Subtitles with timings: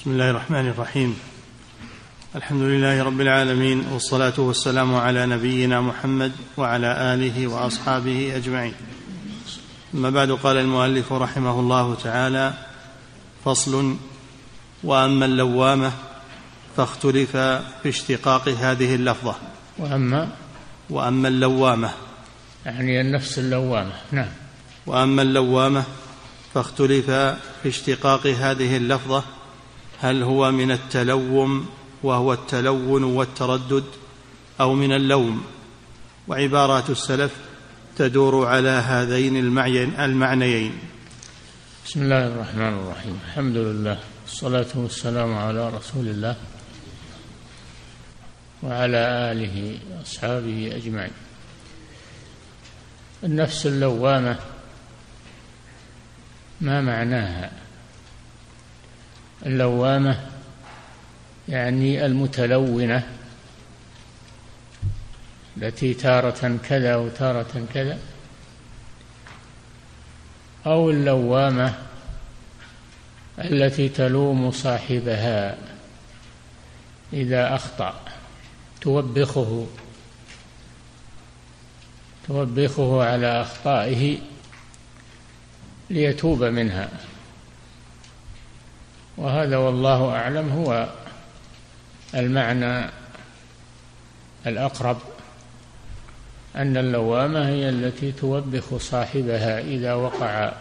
[0.00, 1.16] بسم الله الرحمن الرحيم.
[2.36, 8.74] الحمد لله رب العالمين والصلاة والسلام على نبينا محمد وعلى آله وأصحابه أجمعين.
[9.94, 12.54] أما بعد قال المؤلف رحمه الله تعالى
[13.44, 13.96] فصل
[14.84, 15.92] وأما اللوامة
[16.76, 17.36] فاختلف
[17.82, 19.34] في اشتقاق هذه اللفظة.
[19.78, 20.28] وأما؟
[20.90, 21.90] وأما اللوامة.
[22.66, 24.32] يعني النفس اللوامة نعم.
[24.86, 25.84] وأما اللوامة
[26.54, 27.10] فاختلف
[27.62, 29.24] في اشتقاق هذه اللفظة
[30.00, 31.68] هل هو من التلوم
[32.02, 33.84] وهو التلون والتردد
[34.60, 35.44] أو من اللوم؟
[36.28, 37.36] وعبارات السلف
[37.96, 40.72] تدور على هذين المعنيين.
[41.86, 43.18] بسم الله الرحمن الرحيم.
[43.28, 46.36] الحمد لله والصلاة والسلام على رسول الله
[48.62, 51.12] وعلى آله وأصحابه أجمعين.
[53.24, 54.38] النفس اللوامة
[56.60, 57.69] ما معناها؟
[59.46, 60.20] اللوامة
[61.48, 63.08] يعني المتلونة
[65.56, 67.98] التي تارة كذا وتارة كذا
[70.66, 71.74] أو اللوامة
[73.38, 75.56] التي تلوم صاحبها
[77.12, 78.00] إذا أخطأ
[78.80, 79.66] توبخه
[82.28, 84.18] توبخه على أخطائه
[85.90, 86.88] ليتوب منها.
[89.16, 90.88] وهذا والله أعلم هو
[92.14, 92.90] المعنى
[94.46, 94.98] الأقرب
[96.56, 100.52] أن اللوامة هي التي توبخ صاحبها إذا وقع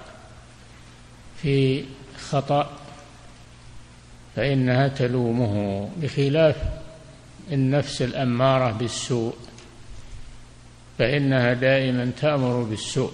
[1.41, 1.83] في
[2.30, 2.69] خطأ
[4.36, 6.56] فإنها تلومه بخلاف
[7.52, 9.36] النفس الأمارة بالسوء
[10.97, 13.13] فإنها دائما تأمر بالسوء.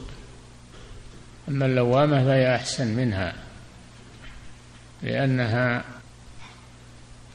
[1.50, 3.34] أما اللوامة فهي أحسن منها.
[5.04, 5.84] لأنها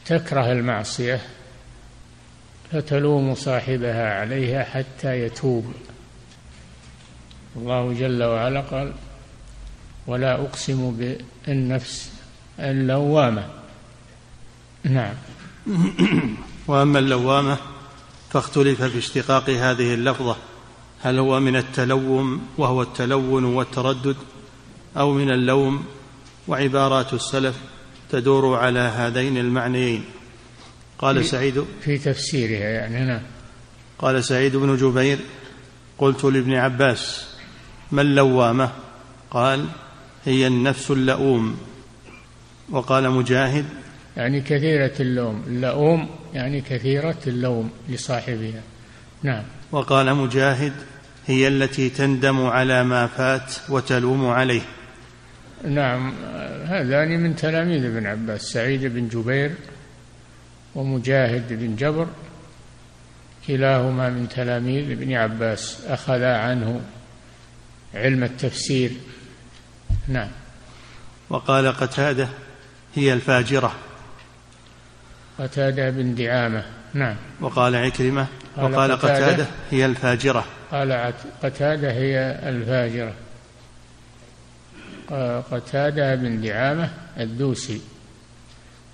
[0.07, 1.21] تكره المعصية
[2.73, 5.73] فتلوم صاحبها عليها حتى يتوب.
[7.57, 8.93] الله جل وعلا قال
[10.07, 10.97] ولا أقسم
[11.47, 12.13] بالنفس
[12.59, 13.49] اللوامة.
[14.85, 15.15] نعم.
[16.67, 17.57] وأما اللوامة
[18.31, 20.37] فاختلف في اشتقاق هذه اللفظة
[21.03, 24.17] هل هو من التلوم وهو التلون والتردد
[24.97, 25.85] أو من اللوم
[26.51, 27.57] وعبارات السلف
[28.11, 30.05] تدور على هذين المعنيين.
[30.99, 33.23] قال سعيد في تفسيرها يعني نعم
[33.99, 35.19] قال سعيد بن جبير
[35.99, 37.27] قلت لابن عباس
[37.93, 38.71] ما اللوامة؟
[39.31, 39.67] قال
[40.25, 41.59] هي النفس اللؤوم.
[42.71, 43.65] وقال مجاهد
[44.17, 45.43] يعني كثيرة اللوم.
[45.47, 48.63] اللؤوم يعني كثيرة اللوم لصاحبها.
[49.23, 49.43] نعم.
[49.73, 50.73] وقال مجاهد
[51.27, 54.63] هي التي تندم على ما فات وتلوم عليه.
[55.65, 56.15] نعم
[56.67, 59.55] هذان من تلاميذ ابن عباس سعيد بن جبير
[60.75, 62.07] ومجاهد بن جبر.
[63.47, 66.81] كلاهما من تلاميذ ابن عباس أخذا عنه
[67.95, 68.91] علم التفسير.
[70.09, 70.29] نعم.
[71.31, 72.29] وقال قتادة
[72.95, 73.73] هي الفاجرة.
[75.39, 76.65] قتادة بن دعامة.
[76.95, 77.17] نعم.
[77.41, 80.45] وقال عكرمة وقال قتادة, قتادة هي الفاجرة.
[80.71, 83.15] قال قتادة هي الفاجرة.
[85.51, 87.81] قتادة بن دعامة الدوسي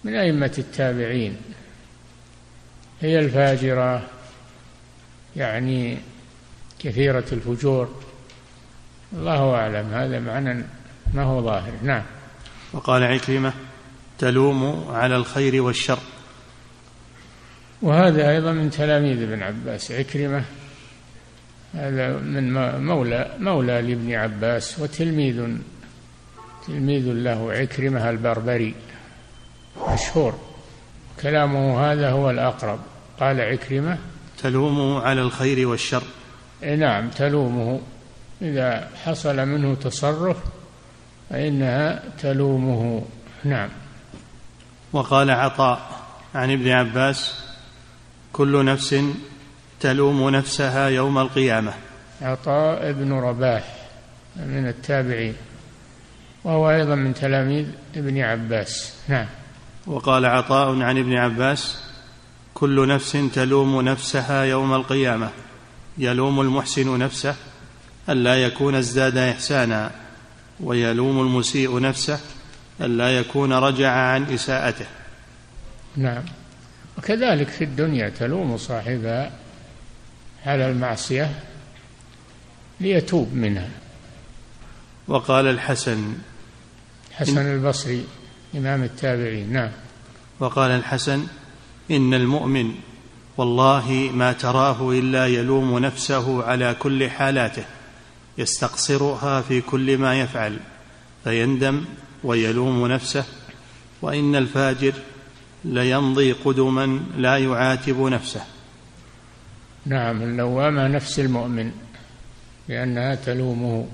[0.04, 1.36] من أئمة التابعين.
[3.00, 4.02] هي الفاجرة
[5.36, 5.98] يعني
[6.78, 8.02] كثيرة الفجور.
[9.12, 10.64] الله أعلم هذا معنى
[11.14, 11.72] ما هو ظاهر.
[11.82, 12.02] نعم.
[12.72, 13.52] وقال عكرمة
[14.18, 15.98] تلوم على الخير والشر.
[17.82, 19.92] وهذا أيضا من تلاميذ ابن عباس.
[19.92, 20.44] عكرمة
[21.74, 22.52] هذا من
[22.84, 25.56] مولى مولى لابن عباس وتلميذ
[26.66, 28.74] تلميذ له عكرمة البربري
[29.92, 30.34] مشهور.
[31.22, 32.78] كلامه هذا هو الأقرب.
[33.20, 33.98] قال عكرمة
[34.42, 36.02] تلومه على الخير والشر.
[36.62, 37.80] نعم تلومه.
[38.42, 40.36] إذا حصل منه تصرف
[41.30, 43.04] فإنها تلومه.
[43.44, 43.68] نعم.
[44.92, 45.80] وقال عطاء
[46.34, 47.44] عن ابن عباس
[48.32, 48.96] كل نفس
[49.80, 51.72] تلوم نفسها يوم القيامة.
[52.22, 53.76] عطاء بن رباح
[54.36, 55.34] من التابعين.
[56.46, 57.66] وهو أيضا من تلاميذ
[57.96, 58.94] ابن عباس.
[59.08, 59.26] نعم.
[59.86, 61.78] وقال عطاء عن ابن عباس
[62.54, 65.30] كل نفس تلوم نفسها يوم القيامة.
[65.98, 67.34] يلوم المحسن نفسه
[68.08, 69.90] ألا يكون ازداد إحسانا
[70.60, 72.20] ويلوم المسيء نفسه
[72.80, 74.86] ألا يكون رجع عن إساءته.
[75.96, 76.22] نعم.
[76.98, 79.32] وكذلك في الدنيا تلوم صاحبها
[80.46, 81.40] على المعصية
[82.80, 83.68] ليتوب منها.
[85.08, 86.14] وقال الحسن
[87.16, 88.04] حسن البصري
[88.54, 89.52] إمام التابعين.
[89.52, 89.70] نعم.
[90.40, 91.26] وقال الحسن
[91.90, 92.74] إن المؤمن
[93.36, 97.64] والله ما تراه إلا يلوم نفسه على كل حالاته
[98.38, 100.56] يستقصرها في كل ما يفعل
[101.24, 101.84] فيندم
[102.24, 103.24] ويلوم نفسه
[104.02, 104.92] وإن الفاجر
[105.64, 108.44] ليمضي قدما لا يعاتب نفسه.
[109.86, 111.72] نعم اللوامة نفس المؤمن
[112.68, 113.86] لأنها تلومه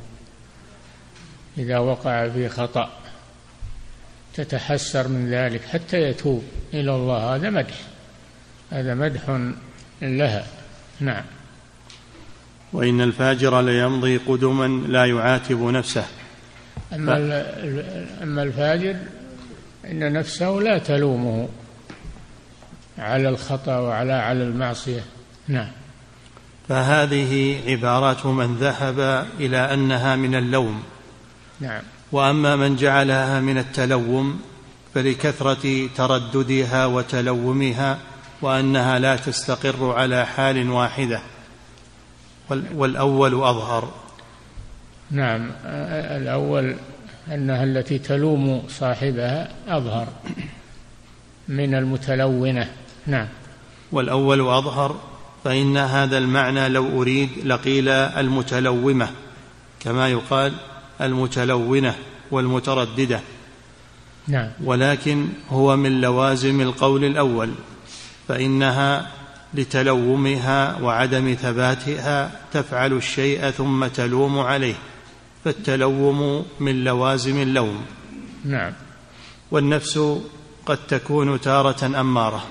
[1.58, 3.01] إذا وقع في خطأ.
[4.34, 6.44] تتحسر من ذلك حتى يتوب
[6.74, 7.34] إلى الله.
[7.34, 7.74] هذا مدح
[8.70, 9.50] هذا مدح
[10.02, 10.46] لها.
[11.00, 11.24] نعم.
[12.72, 16.04] وإن الفاجر ليمضي قدما لا يعاتب نفسه.
[16.92, 17.18] أما, ف...
[18.22, 18.96] أما الفاجر
[19.90, 21.48] إن نفسه لا تلومه
[22.98, 25.04] على الخطأ وعلى على المعصية.
[25.48, 25.70] نعم.
[26.68, 30.82] فهذه عبارات من ذهب إلى أنها من اللوم.
[31.60, 31.82] نعم.
[32.12, 34.40] وأما من جعلها من التلوم
[34.94, 37.98] فلكثرة ترددها وتلومها
[38.42, 41.20] وأنها لا تستقر على حال واحدة.
[42.74, 43.92] والأول أظهر.
[45.10, 45.50] نعم
[46.16, 46.76] الأول
[47.28, 50.08] أنها التي تلوم صاحبها أظهر
[51.48, 52.68] من المتلونة.
[53.06, 53.28] نعم.
[53.92, 55.00] والأول أظهر
[55.44, 59.10] فإن هذا المعنى لو أريد لقيل المتلومة
[59.80, 60.52] كما يقال
[61.02, 61.94] المتلونة
[62.30, 63.20] والمترددة.
[64.28, 64.50] نعم.
[64.64, 67.50] ولكن هو من لوازم القول الأول
[68.28, 69.10] فإنها
[69.54, 74.74] لتلومها وعدم ثباتها تفعل الشيء ثم تلوم عليه
[75.44, 77.82] فالتلوم من لوازم اللوم.
[78.44, 78.72] نعم.
[79.50, 79.98] والنفس
[80.66, 82.44] قد تكون تارة أمارة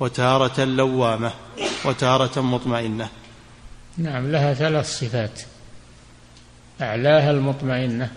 [0.00, 1.32] وتارة لوامة
[1.84, 3.08] وتارة مطمئنة.
[3.98, 5.40] نعم لها ثلاث صفات.
[6.84, 8.10] أعلاها المطمئنة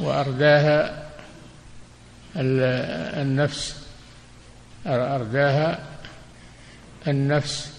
[0.00, 1.04] وأرداها
[2.36, 3.76] النفس
[4.86, 5.78] أرداها
[7.08, 7.72] النفس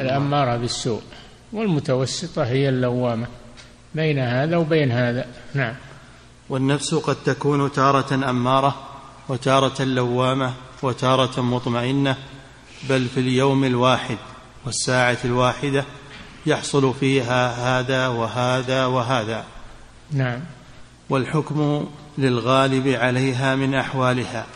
[0.00, 1.02] الأمارة بالسوء
[1.52, 3.26] والمتوسطة هي اللوامة
[3.94, 5.26] بين هذا وبين هذا.
[5.54, 5.74] نعم.
[6.48, 8.88] والنفس قد تكون تارة أمارة
[9.28, 10.52] وتارة لوامة
[10.82, 12.16] وتارة مطمئنة
[12.88, 14.18] بل في اليوم الواحد
[14.64, 15.84] والساعة الواحدة
[16.46, 19.44] يحصل فيها هذا وهذا وهذا.
[20.12, 20.40] نعم.
[21.10, 24.46] والحكم للغالب عليها من أحوالها.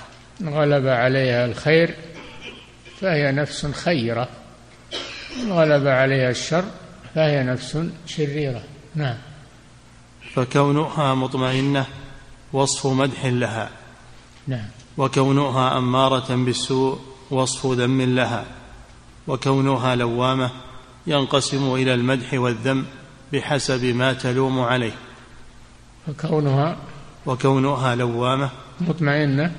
[0.45, 1.95] غلب عليها الخير
[3.01, 4.29] فهي نفس خيرة.
[5.49, 6.65] غلب عليها الشر
[7.15, 8.63] فهي نفس شريرة.
[8.95, 9.17] نعم.
[10.35, 11.87] فكونها مطمئنة
[12.53, 13.71] وصف مدح لها.
[14.47, 14.69] نعم.
[14.99, 16.99] وكونها أمارة بالسوء
[17.31, 18.45] وصف ذم لها.
[19.27, 20.51] وكونها لوامة
[21.07, 22.85] ينقسم إلى المدح والذم
[23.33, 24.93] بحسب ما تلوم عليه.
[26.09, 26.77] وكونها
[27.27, 28.51] وكونها لوامة.
[28.81, 29.53] مطمئنة.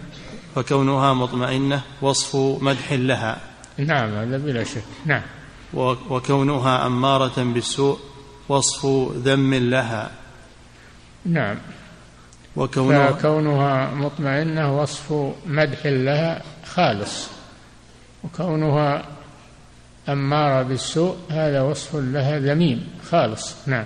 [0.56, 3.42] فكونها مطمئنة وصف مدح لها.
[3.78, 4.84] نعم هذا بلا شك.
[5.06, 5.22] نعم.
[6.10, 8.00] وكونها أمارة بالسوء
[8.50, 8.86] وصف
[9.16, 10.12] ذم لها.
[11.26, 11.58] نعم.
[12.56, 15.14] وكونها فكونها مطمئنة وصف
[15.46, 17.28] مدح لها خالص.
[18.24, 19.17] وكونها
[20.10, 23.86] أمارة بالسوء هذا وصف لها ذميم خالص نعم.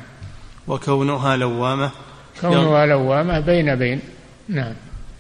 [0.67, 1.91] وكونها لوامة
[2.41, 3.99] كونها لوامة بين بين
[4.49, 4.73] نعم.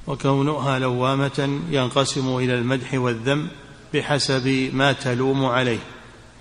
[0.07, 3.47] وكونها لوامة ينقسم إلى المدح والذم
[3.93, 5.79] بحسب ما تلوم عليه.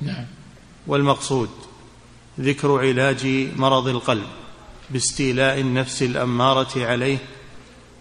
[0.00, 0.24] نعم.
[0.86, 1.50] والمقصود
[2.40, 4.26] ذكر علاج مرض القلب
[4.90, 7.18] باستيلاء النفس الأمارة عليه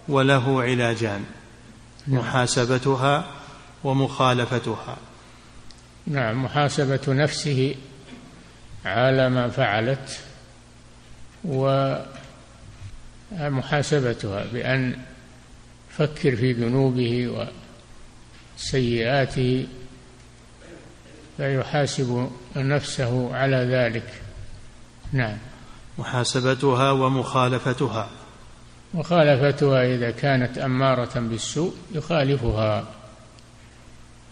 [0.08, 1.24] وله علاجان
[2.08, 2.20] نعم.
[2.20, 3.26] محاسبتها
[3.84, 4.98] ومخالفتها.
[6.10, 7.76] نعم محاسبة نفسه
[8.86, 10.20] على ما فعلت
[13.34, 14.98] ومحاسبتها بأن
[15.90, 17.48] فكر في ذنوبه
[18.58, 19.68] وسيئاته
[21.38, 24.22] فيحاسب نفسه على ذلك.
[25.14, 25.38] نعم.
[25.98, 28.10] محاسبتها ومخالفتها.
[28.94, 32.99] مخالفتها إذا كانت أمارة بالسوء يخالفها.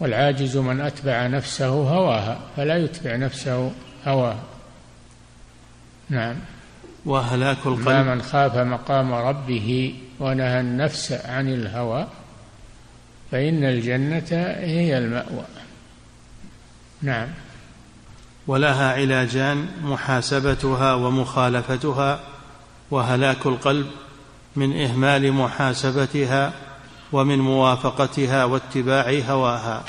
[0.00, 3.72] والعاجز من أتبع نفسه هواها فلا يتبع نفسه
[4.06, 4.42] هواها.
[6.10, 6.36] نعم.
[7.04, 8.06] وهلاك القلب.
[8.06, 12.06] من خاف مقام ربه ونهى النفس عن الهوى
[13.30, 15.44] فإن الجنة هي المأوى.
[17.02, 17.28] نعم.
[18.46, 22.20] ولها علاجان محاسبتها ومخالفتها
[22.90, 23.86] وهلاك القلب
[24.56, 26.52] من إهمال محاسبتها
[27.12, 29.84] ومن موافقتها واتباع هواها.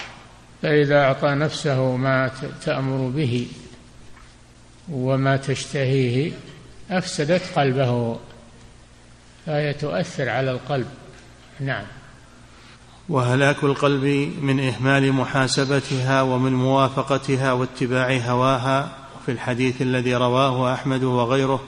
[0.61, 2.31] فإذا أعطى نفسه ما
[2.65, 3.47] تأمر به
[4.91, 6.31] وما تشتهيه
[6.91, 8.17] أفسدت قلبه.
[9.45, 10.87] فهي تؤثر على القلب.
[11.59, 11.85] نعم.
[13.09, 14.03] وهلاك القلب
[14.41, 18.99] من إهمال محاسبتها ومن موافقتها واتباع هواها.
[19.25, 21.63] في الحديث الذي رواه أحمد وغيره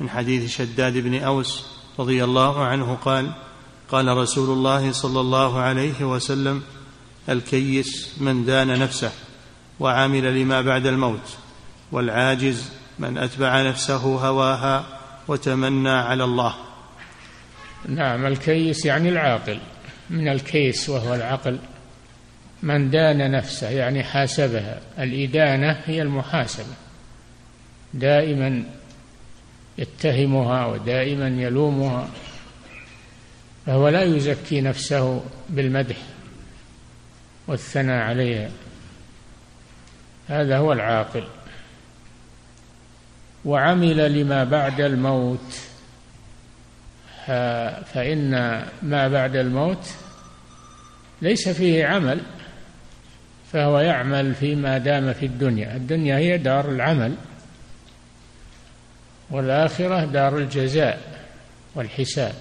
[0.00, 1.66] من حديث شداد بن أوس
[1.98, 3.30] رضي الله عنه قال
[3.94, 6.62] قال رسول الله صلى الله عليه وسلم
[7.28, 9.12] الكيس من دان نفسه
[9.80, 11.36] وعمل لما بعد الموت
[11.92, 14.84] والعاجز من أتبع نفسه هواها
[15.28, 16.54] وتمنى على الله.
[17.88, 19.58] نعم الكيس يعني العاقل.
[20.10, 21.58] من الكيس وهو العقل.
[22.62, 24.80] من دان نفسه يعني حاسبها.
[24.98, 26.74] الإدانة هي المحاسبة.
[27.94, 28.64] دائما
[29.78, 32.08] يتهمها ودائما يلومها.
[33.66, 35.96] فهو لا يزكي نفسه بالمدح
[37.46, 38.50] والثناء عليها
[40.28, 41.24] هذا هو العاقل.
[43.44, 45.60] وعمل لما بعد الموت.
[47.94, 48.30] فإن
[48.82, 49.88] ما بعد الموت
[51.22, 52.20] ليس فيه عمل
[53.52, 55.76] فهو يعمل فيما دام في الدنيا.
[55.76, 57.14] الدنيا هي دار العمل
[59.30, 61.24] والآخرة دار الجزاء
[61.74, 62.34] والحساب.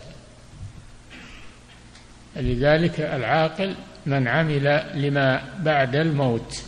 [2.35, 3.75] لذلك العاقل
[4.05, 6.63] من عمل لما بعد الموت.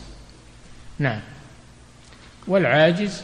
[1.00, 1.22] نعم.
[2.48, 3.24] والعاجز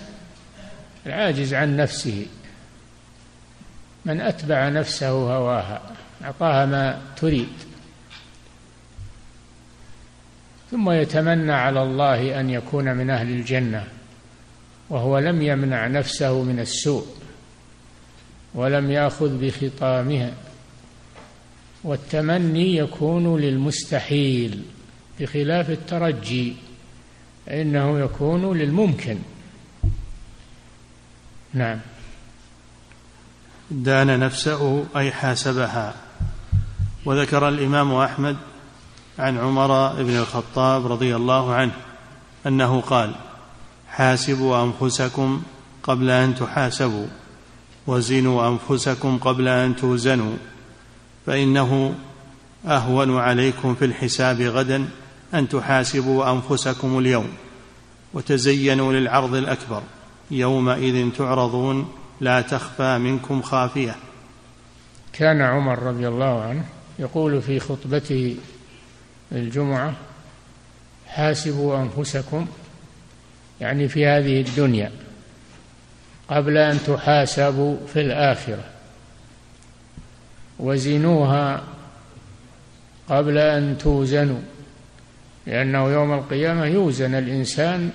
[1.05, 2.25] العاجز عن نفسه.
[4.05, 5.81] من أتبع نفسه هواها
[6.24, 7.50] أعطاها ما تريد.
[10.71, 13.83] ثم يتمنى على الله أن يكون من أهل الجنة
[14.89, 17.05] وهو لم يمنع نفسه من السوء
[18.53, 20.31] ولم يأخذ بخطامها.
[21.84, 24.64] والتمني يكون للمستحيل
[25.20, 26.56] بخلاف الترجي
[27.46, 29.18] فإنه يكون للممكن.
[31.54, 31.80] نعم.
[33.72, 35.94] دان نفسه أي حاسبها.
[37.06, 38.38] وذكر الإمام أحمد
[39.20, 41.72] عن عمر بن الخطاب رضي الله عنه
[42.48, 43.16] أنه قال
[43.88, 45.44] حاسبوا أنفسكم
[45.84, 47.08] قبل أن تحاسبوا
[47.88, 50.38] وزنوا أنفسكم قبل أن توزنوا.
[51.25, 51.96] فإنه
[52.66, 54.90] أهون عليكم في الحساب غدا
[55.34, 57.30] أن تحاسبوا أنفسكم اليوم
[58.13, 59.84] وتزينوا للعرض الأكبر.
[60.32, 63.96] يومئذ تعرضون لا تخفى منكم خافية.
[65.13, 66.66] كان عمر رضي الله عنه
[67.00, 68.36] يقول في خطبته
[69.32, 69.94] الجمعة
[71.08, 72.48] حاسبوا أنفسكم
[73.62, 74.92] يعني في هذه الدنيا
[76.30, 78.63] قبل أن تحاسبوا في الآخرة.
[80.62, 81.63] وزنوها
[83.10, 84.41] قبل أن توزنوا
[85.48, 87.89] لأنه يوم القيامة يوزن الإنسان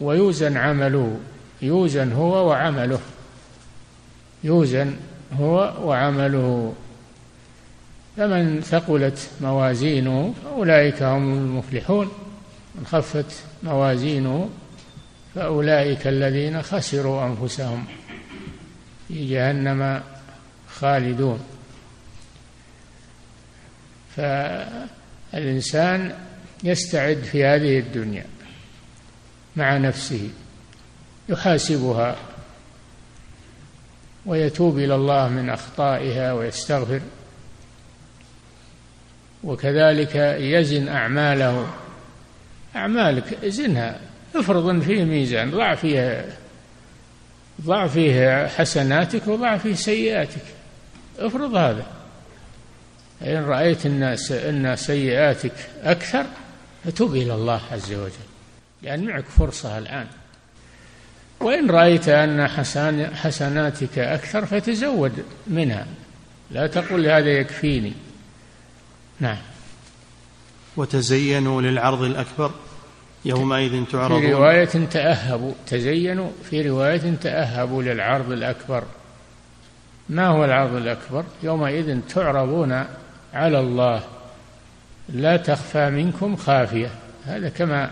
[0.00, 1.16] ويوزن عمله
[1.62, 3.00] يوزن هو وعمله
[4.44, 4.96] يوزن
[5.40, 6.74] هو وعمله.
[8.16, 12.08] فمن ثقلت موازينه فأولئك هم المفلحون
[12.74, 14.48] من خفت موازينه
[15.34, 17.84] فأولئك الذين خسروا أنفسهم
[19.08, 20.00] في جهنم
[20.68, 21.40] خالدون.
[24.16, 26.14] فالإنسان
[26.64, 28.24] يستعد في هذه الدنيا
[29.56, 30.28] مع نفسه
[31.28, 32.16] يحاسبها
[34.26, 37.00] ويتوب إلى الله من أخطائها ويستغفر
[39.44, 41.74] وكذلك يزن أعماله.
[42.76, 44.00] أعمالك زنها
[44.34, 46.24] افرض فيه ميزان ضع فيه
[47.60, 50.44] ضع فيه حسناتك وضع فيه سيئاتك
[51.18, 51.86] افرض هذا.
[53.22, 55.52] إن رأيت الناس أن سيئاتك
[55.82, 56.26] أكثر
[56.84, 58.12] فتوب إلى الله عز وجل.
[58.82, 60.06] لأن معك فرصة الآن.
[61.40, 65.86] وإن رأيت أن حسن حسناتك أكثر فتزود منها.
[66.50, 67.92] لا تقل هذا يكفيني.
[69.20, 69.38] نعم.
[70.76, 72.50] وتزينوا للعرض الأكبر.
[73.24, 74.20] يومئذ تعرضون.
[74.20, 75.52] في رواية تأهبوا.
[75.66, 76.30] تزينوا.
[76.50, 78.84] في رواية تأهبوا للعرض الأكبر.
[80.08, 82.84] ما هو العرض الأكبر؟ يومئذ تعرضون
[83.34, 84.02] على الله
[85.08, 86.90] لا تخفى منكم خافية.
[87.26, 87.90] هذا كما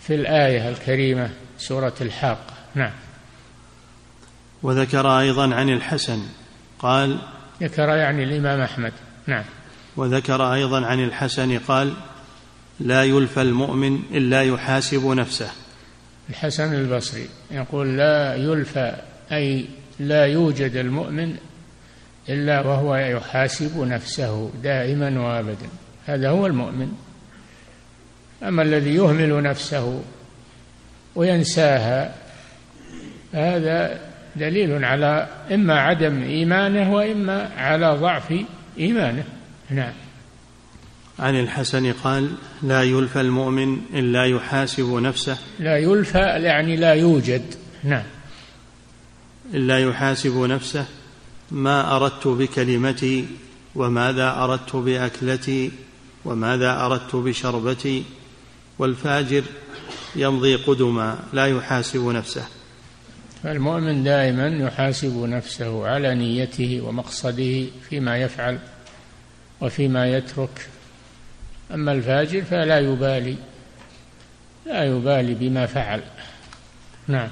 [0.00, 2.92] في الآية الكريمة سورة الحاقة نعم.
[4.62, 6.22] وذكر أيضا عن الحسن
[6.78, 7.18] قال
[7.62, 8.92] ذكر يعني الإمام أحمد.
[9.26, 9.44] نعم.
[9.96, 11.94] وذكر أيضا عن الحسن قال
[12.80, 15.50] لا يلفى المؤمن إلا يحاسب نفسه.
[16.30, 18.96] الحسن البصري يقول لا يلفى
[19.32, 19.64] أي
[20.00, 21.36] لا يوجد المؤمن
[22.28, 25.68] إلا وهو يحاسب نفسه دائما وأبدا.
[26.06, 26.92] هذا هو المؤمن.
[28.42, 30.02] أما الذي يهمل نفسه
[31.14, 32.14] وينساها
[33.32, 34.00] هذا
[34.36, 38.34] دليل على إما عدم إيمانه وإما على ضعف
[38.78, 39.24] إيمانه.
[39.70, 39.92] نعم.
[41.18, 42.30] عن الحسن قال
[42.62, 45.38] لا يلفى المؤمن إلا يحاسب نفسه.
[45.58, 47.54] لا يلفى يعني لا يوجد.
[47.84, 48.04] نعم.
[49.54, 50.84] إلا يحاسب نفسه.
[51.50, 53.26] ما أردت بكلمتي
[53.74, 55.72] وماذا أردت بأكلتي
[56.24, 58.04] وماذا أردت بشربتي
[58.78, 59.42] والفاجر
[60.16, 62.44] يمضي قدما لا يحاسب نفسه.
[63.42, 68.58] فالمؤمن دائما يحاسب نفسه على نيته ومقصده فيما يفعل
[69.60, 70.68] وفيما يترك.
[71.74, 73.36] أما الفاجر فلا يبالي
[74.66, 76.02] لا يبالي بما فعل.
[77.08, 77.28] نعم.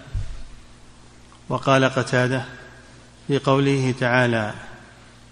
[1.49, 2.45] وقال قتادة
[3.29, 4.55] في قوله تعالى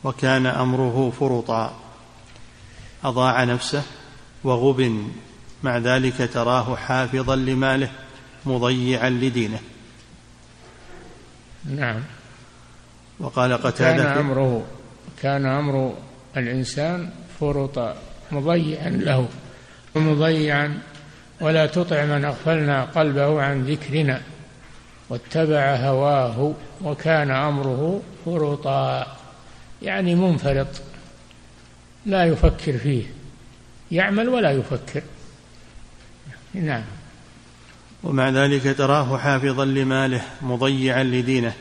[0.05, 1.75] وكان أمره فرطا
[3.05, 3.83] أضاع نفسه
[4.45, 5.09] وغبن
[5.63, 7.91] مع ذلك تراه حافظا لماله
[8.47, 9.61] مضيعا لدينه.
[11.65, 12.01] نعم.
[13.21, 14.67] وقال قتادة كان أمره
[15.23, 15.95] كان أمر
[16.37, 17.11] الإنسان
[17.41, 17.97] فرطا
[18.33, 19.29] مضيعا له
[19.97, 20.79] مضيعا
[21.41, 24.21] ولا تطع من أغفلنا قلبه عن ذكرنا.
[25.15, 26.55] واتبع هواه
[26.85, 29.07] وكان أمره فرطا
[29.83, 30.67] يعني منفرط
[32.07, 33.03] لا يفكر فيه
[33.93, 35.03] يعمل ولا يفكر.
[36.55, 36.83] نعم.
[38.05, 41.53] ومع ذلك تراه حافظا لماله مضيعا لدينه.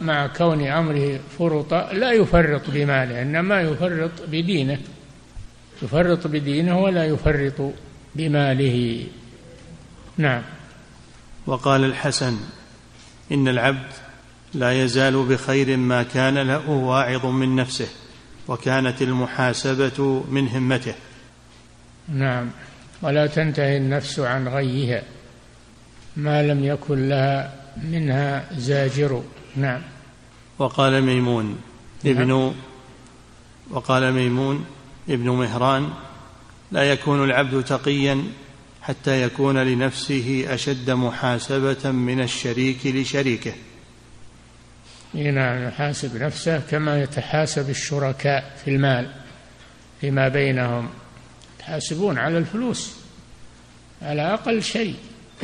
[0.00, 4.78] مع كون أمره فرطا لا يفرط بماله إنما يفرط بدينه.
[5.82, 7.72] يفرط بدينه ولا يفرط
[8.14, 9.06] بماله.
[10.18, 10.42] نعم.
[11.46, 12.36] وقال الحسن
[13.32, 13.92] إن العبد
[14.54, 17.88] لا يزال بخير ما كان له واعظ من نفسه
[18.48, 20.94] وكانت المحاسبة من همته.
[22.08, 22.50] نعم.
[23.02, 25.02] ولا تنتهي النفس عن غيها.
[26.16, 29.22] ما لم يكن لها منها زاجر.
[29.56, 29.80] نعم.
[30.58, 31.58] وقال ميمون
[32.04, 32.16] نعم.
[32.16, 32.54] ابن
[33.70, 34.64] وقال ميمون
[35.08, 35.90] ابن مهران
[36.72, 38.24] لا يكون العبد تقيا
[38.84, 43.52] حتى يكون لنفسه أشد محاسبة من الشريك لشريكه.
[45.14, 49.10] نعم يحاسب نفسه كما يتحاسب الشركاء في المال
[50.00, 50.88] فيما بينهم.
[51.60, 52.96] يحاسبون على الفلوس
[54.02, 54.96] على أقل شيء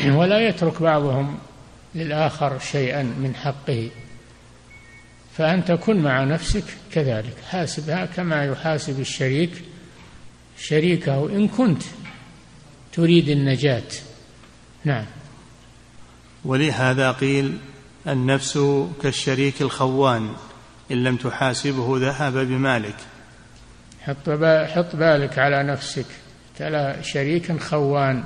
[0.04, 1.38] ولا يترك بعضهم
[1.94, 3.90] للآخر شيئا من حقه.
[5.36, 9.50] فأنت كن مع نفسك كذلك حاسبها كما يحاسب الشريك
[10.58, 11.82] شريكه إن كنت.
[12.92, 13.82] تريد النجاة.
[14.84, 15.04] نعم.
[16.44, 17.58] ولهذا قيل
[18.06, 18.58] النفس
[19.02, 20.32] كالشريك الخوان
[20.90, 22.96] إن لم تحاسبه ذهب بمالك.
[24.00, 24.30] حط
[24.74, 26.06] حط بالك على نفسك.
[26.58, 28.24] تلا شريك خوان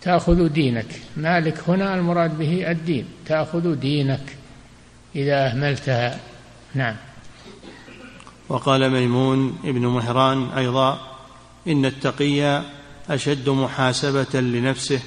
[0.00, 1.00] تأخذ دينك.
[1.16, 4.36] مالك هنا المراد به الدين تأخذ دينك
[5.16, 6.20] إذا أهملتها.
[6.74, 6.96] نعم.
[8.48, 11.16] وقال ميمون ابن مهران أيضا
[11.66, 12.62] إن التقي
[13.10, 15.00] أشد محاسبة لنفسه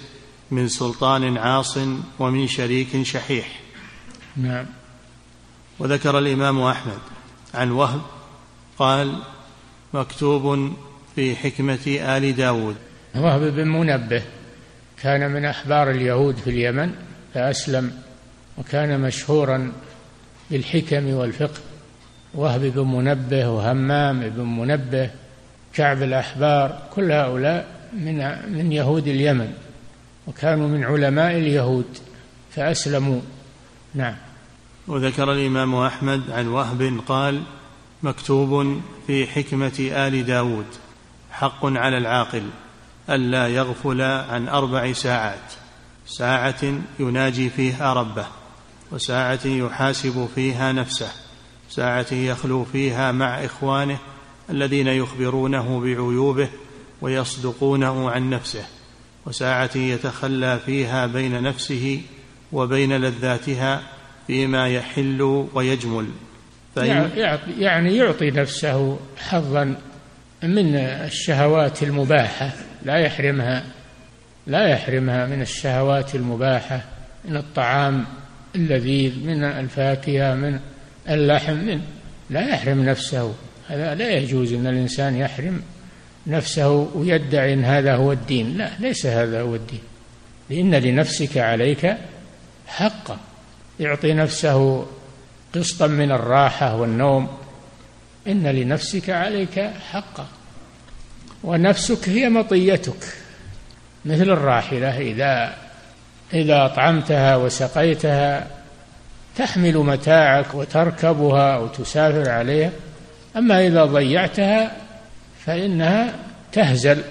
[0.52, 1.78] من سلطان عاص
[2.20, 3.60] ومن شريك شحيح.
[4.38, 4.66] نعم.
[5.80, 7.00] وذكر الإمام أحمد
[7.54, 8.02] عن وهب
[8.78, 9.20] قال
[9.94, 10.74] مكتوب
[11.16, 12.76] في حكمة آل داود.
[13.16, 14.24] وهب بن منبه
[15.02, 16.92] كان من أحبار اليهود في اليمن
[17.34, 18.02] فأسلم
[18.58, 19.72] وكان مشهورا
[20.52, 21.60] بالحكم والفقه.
[22.34, 25.10] وهب بن منبه وهمام بن منبه
[25.74, 28.18] كعب الأحبار كل هؤلاء من
[28.54, 29.54] من يهود اليمن
[30.28, 31.98] وكانوا من علماء اليهود
[32.52, 33.22] فأسلموا.
[33.96, 34.16] نعم.
[34.88, 37.44] وذكر الإمام أحمد عن وهب قال
[38.04, 40.66] مكتوب في حكمة آل داود
[41.32, 42.44] حق على العاقل
[43.10, 45.54] ألا يغفل عن أربع ساعات.
[46.08, 48.26] ساعة يناجي فيها ربه
[48.92, 51.12] وساعة يحاسب فيها نفسه.
[51.70, 53.98] ساعة يخلو فيها مع إخوانه
[54.50, 56.50] الذين يخبرونه بعيوبه
[57.02, 58.64] ويصدقونه عن نفسه
[59.26, 62.02] وساعة يتخلى فيها بين نفسه
[62.52, 63.82] وبين لذاتها
[64.28, 65.22] فيما يحل
[65.54, 66.08] ويجمل.
[67.60, 69.76] يعني يعطي نفسه حظا
[70.44, 72.52] من الشهوات المباحة
[72.86, 73.64] لا يحرمها
[74.48, 76.82] لا يحرمها من الشهوات المباحة
[77.26, 78.06] من الطعام
[78.56, 80.60] اللذيذ من الفاكهة من
[81.10, 81.82] اللحم من
[82.30, 83.36] لا يحرم نفسه.
[83.68, 85.62] هذا لا يجوز أن الإنسان يحرم
[86.30, 88.58] نفسه ويدعي أن هذا هو الدين.
[88.58, 89.82] لا ليس هذا هو الدين.
[90.50, 91.98] لأن لنفسك عليك
[92.68, 93.18] حقا
[93.80, 94.86] يعطي نفسه
[95.56, 97.28] قسطا من الراحة والنوم.
[98.28, 99.60] إن لنفسك عليك
[99.92, 100.28] حقا
[101.44, 103.04] ونفسك هي مطيتك
[104.06, 104.98] مثل الراحلة.
[104.98, 105.56] إذا
[106.34, 108.48] إذا أطعمتها وسقيتها
[109.36, 112.72] تحمل متاعك وتركبها أو تسافر عليها.
[113.38, 114.72] أما إذا ضيعتها
[115.46, 116.16] فإنها
[116.52, 117.02] تهزل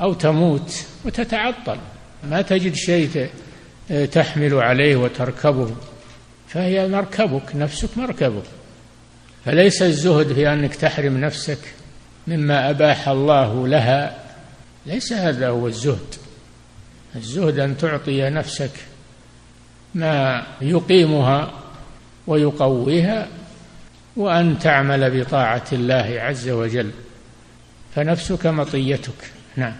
[0.00, 1.76] أو تموت وتتعطل.
[2.30, 3.28] ما تجد شيء
[4.12, 5.70] تحمل عليه وتركبه
[6.48, 8.44] فهي مركبك نفسك مركبك.
[9.44, 11.58] فليس الزهد في أنك تحرم نفسك
[12.26, 14.18] مما أباح الله لها
[14.86, 16.14] ليس هذا هو الزهد.
[17.16, 18.70] الزهد أن تعطي نفسك
[19.94, 21.52] ما يقيمها
[22.26, 23.28] ويقويها
[24.16, 26.90] وأن تعمل بطاعة الله عز وجل.
[27.94, 29.32] فنفسك مطيتك.
[29.56, 29.74] نعم.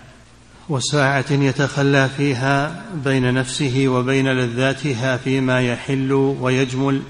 [0.68, 7.02] وساعة يتخلى فيها بين نفسه وبين لذاتها فيما يحل ويجمل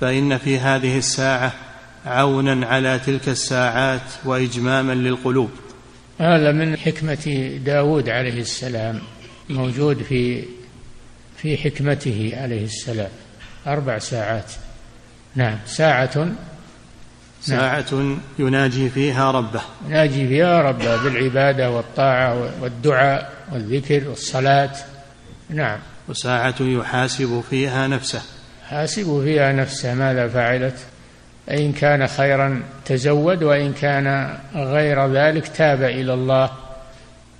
[0.00, 1.52] فإن في هذه الساعة
[2.06, 5.50] عونا على تلك الساعات وإجماما للقلوب.
[6.18, 9.00] هذا من حكمة داود عليه السلام
[9.50, 10.44] موجود في
[11.36, 13.10] في حكمته عليه السلام.
[13.66, 14.52] أربع ساعات.
[15.34, 16.32] نعم ساعة
[17.44, 19.60] ساعة يناجي فيها ربه.
[19.86, 24.70] يناجي فيها ربه بالعبادة والطاعة والدعاء والذكر والصلاة.
[25.50, 25.78] نعم.
[26.08, 28.22] وساعة يحاسب فيها نفسه.
[28.68, 30.76] حاسب فيها نفسه ماذا فعلت؟
[31.50, 36.50] إن كان خيرا تزود وإن كان غير ذلك تاب إلى الله.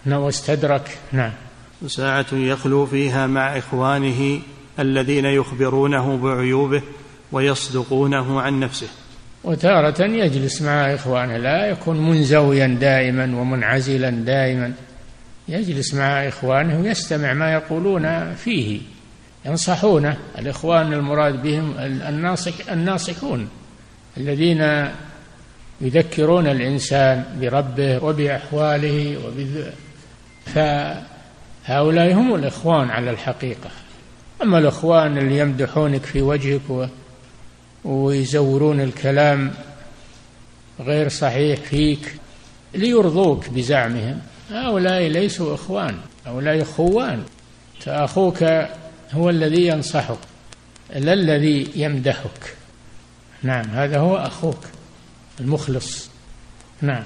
[0.07, 0.99] واستدرك.
[1.13, 1.33] نعم.
[1.87, 4.41] ساعة يخلو فيها مع إخوانه
[4.79, 6.83] الذين يخبرونه بعيوبه
[7.33, 8.89] ويصدقونه عن نفسه.
[9.45, 14.73] وتارة يجلس مع إخوانه لا يكون منزويا دائما ومنعزلا دائما.
[15.49, 18.81] يجلس مع إخوانه ويستمع ما يقولون فيه
[19.47, 20.17] ينصحونه.
[20.39, 23.49] الإخوان المراد بهم الناصح الناصحون
[24.17, 24.89] الذين
[25.81, 29.67] يذكرون الإنسان بربه وبأحواله وبذ...
[31.67, 33.71] فهؤلاء هم الإخوان على الحقيقة.
[34.43, 36.91] أما الإخوان اللي يمدحونك في وجهك
[37.85, 39.53] ويزورون الكلام
[40.81, 42.15] غير صحيح فيك
[42.75, 44.21] ليرضوك بزعمهم.
[44.51, 47.23] هؤلاء ليسوا إخوان هؤلاء خوان
[47.81, 48.45] فأخوك
[49.13, 50.19] هو الذي ينصحك
[50.95, 52.57] لا الذي يمدحك.
[53.43, 54.61] نعم هذا هو أخوك
[55.41, 56.09] المخلص.
[56.83, 57.05] نعم.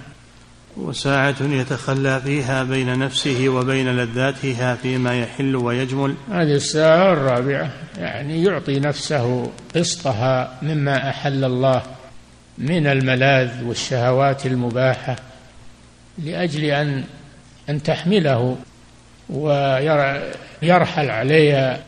[0.78, 6.14] وساعة يتخلى فيها بين نفسه وبين لذاتها فيما يحل ويجمل.
[6.30, 11.82] هذه الساعة الرابعة يعني يعطي نفسه قسطها مما أحل الله
[12.58, 15.16] من الملاذ والشهوات المباحة
[16.18, 17.04] لأجل أن
[17.68, 18.56] أن تحمله
[19.30, 21.82] ويرحل عليها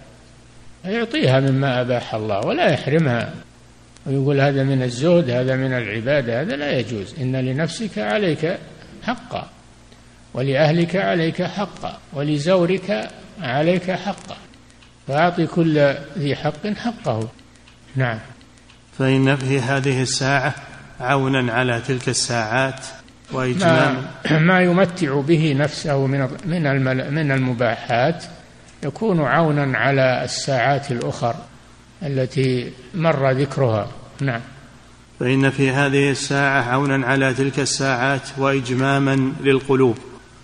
[0.84, 3.34] يعطيها مما أباح الله ولا يحرمها.
[4.06, 7.14] ويقول هذا من الزهد هذا من العبادة هذا لا يجوز.
[7.20, 8.58] إن لنفسك عليك
[9.02, 9.48] حقا.
[10.34, 11.98] ولأهلك عليك حقا.
[12.12, 13.10] ولزورك
[13.42, 14.36] عليك حقا.
[15.08, 17.28] فأعطي كل ذي حق حقه.
[17.96, 18.18] نعم.
[18.98, 20.54] فإن في هذه الساعة
[21.00, 22.86] عونا على تلك الساعات
[23.32, 26.84] وإجماما ما, ما يمتع به نفسه من من
[27.14, 28.24] من المباحات.
[28.84, 31.34] يكون عونا على الساعات الأخر
[32.02, 33.88] التي مر ذكرها.
[34.20, 34.40] نعم.
[35.20, 39.98] فإن في هذه الساعة عونا على تلك الساعات وإجماما للقلوب.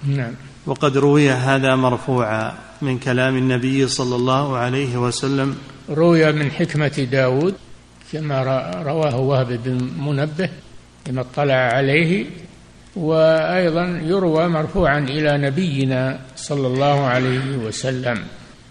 [0.07, 0.33] نعم.
[0.67, 5.57] وقد روي هذا مرفوعا من كلام النبي صلى الله عليه وسلم.
[5.91, 7.55] روي من حكمة داود
[8.13, 8.43] كما
[8.87, 10.49] رواه وهب بن منبه
[11.09, 12.27] لما اطلع عليه.
[12.97, 18.19] وأيضا يروى مرفوعا إلى نبينا صلى الله عليه وسلم.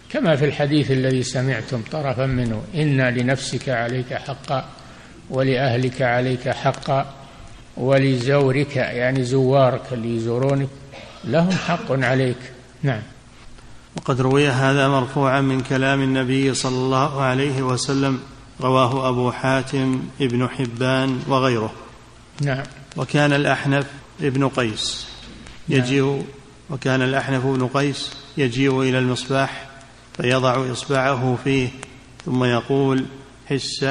[0.09, 4.65] كما في الحديث الذي سمعتم طرفا منه إن لنفسك عليك حقا.
[5.29, 7.13] ولأهلك عليك حقا
[7.77, 10.69] ولزورك يعني زوارك اللي يزورونك
[11.23, 12.37] لهم حق عليك.
[12.83, 13.01] نعم.
[13.95, 18.19] وقد روي هذا مرفوعا من كلام النبي صلى الله عليه وسلم
[18.61, 21.71] رواه أبو حاتم ابن حبان وغيره.
[22.41, 22.63] نعم.
[22.97, 23.85] وكان الأحنف
[24.21, 25.07] ابن قيس
[25.69, 26.23] يجيء نعم.
[26.69, 29.67] وكان الأحنف بن قيس يجيء إلى المصباح
[30.17, 31.69] فيضع إصبعه فيه
[32.25, 33.05] ثم يقول
[33.49, 33.83] حس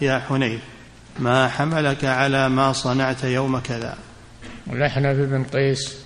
[0.00, 0.73] يا حنيف.
[1.18, 3.96] ما حملك على ما صنعت يوم كذا.
[4.70, 5.96] الأحنف بن قيس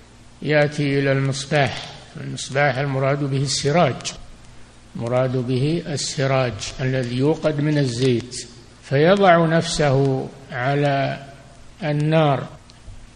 [0.42, 1.83] يأتي إلى المصباح.
[2.21, 4.12] المصباح المراد به السراج.
[4.97, 8.47] مراد به السراج الذي يوقد من الزيت.
[8.83, 11.27] فيضع نفسه على
[11.85, 12.47] النار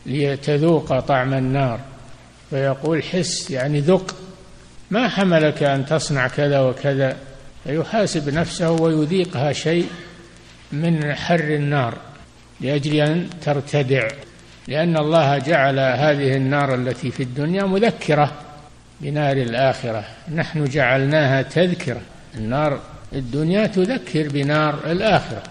[0.06, 1.80] ليتذوق طعم النار.
[2.50, 4.14] فيقول حس يعني ذق.
[4.90, 7.16] ما حملك أن تصنع كذا وكذا؟
[7.64, 9.86] فيحاسب نفسه ويذيقها شيء.
[10.72, 11.94] من حر النار
[12.60, 14.08] لأجل أن ترتدع
[14.68, 18.32] لأن الله جعل هذه النار التي في الدنيا مذكرة
[19.00, 20.04] بنار الآخرة.
[20.34, 22.00] نحن جعلناها تذكرة.
[22.34, 22.80] النار
[23.12, 25.42] الدنيا تذكر بنار الآخرة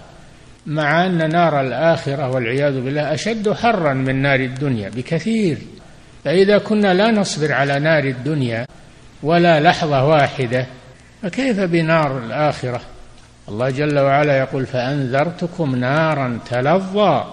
[0.65, 5.57] مع أن نار الآخرة والعياذ بالله أشد حرا من نار الدنيا بكثير.
[6.23, 8.65] فإذا كنا لا نصبر على نار الدنيا
[9.23, 10.65] ولا لحظة واحدة
[11.21, 12.81] فكيف بنار الآخرة؟
[13.49, 17.23] الله جل وعلا يقول فأنذرتكم نارا تلظى.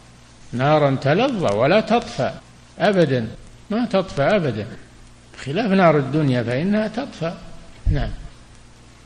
[0.53, 2.33] نارا تلظى ولا تطفى.
[2.79, 3.29] أبدا.
[3.71, 4.67] ما تطفى أبدا.
[5.45, 7.35] خلاف نار الدنيا فإنها تطفى.
[7.93, 8.11] نعم.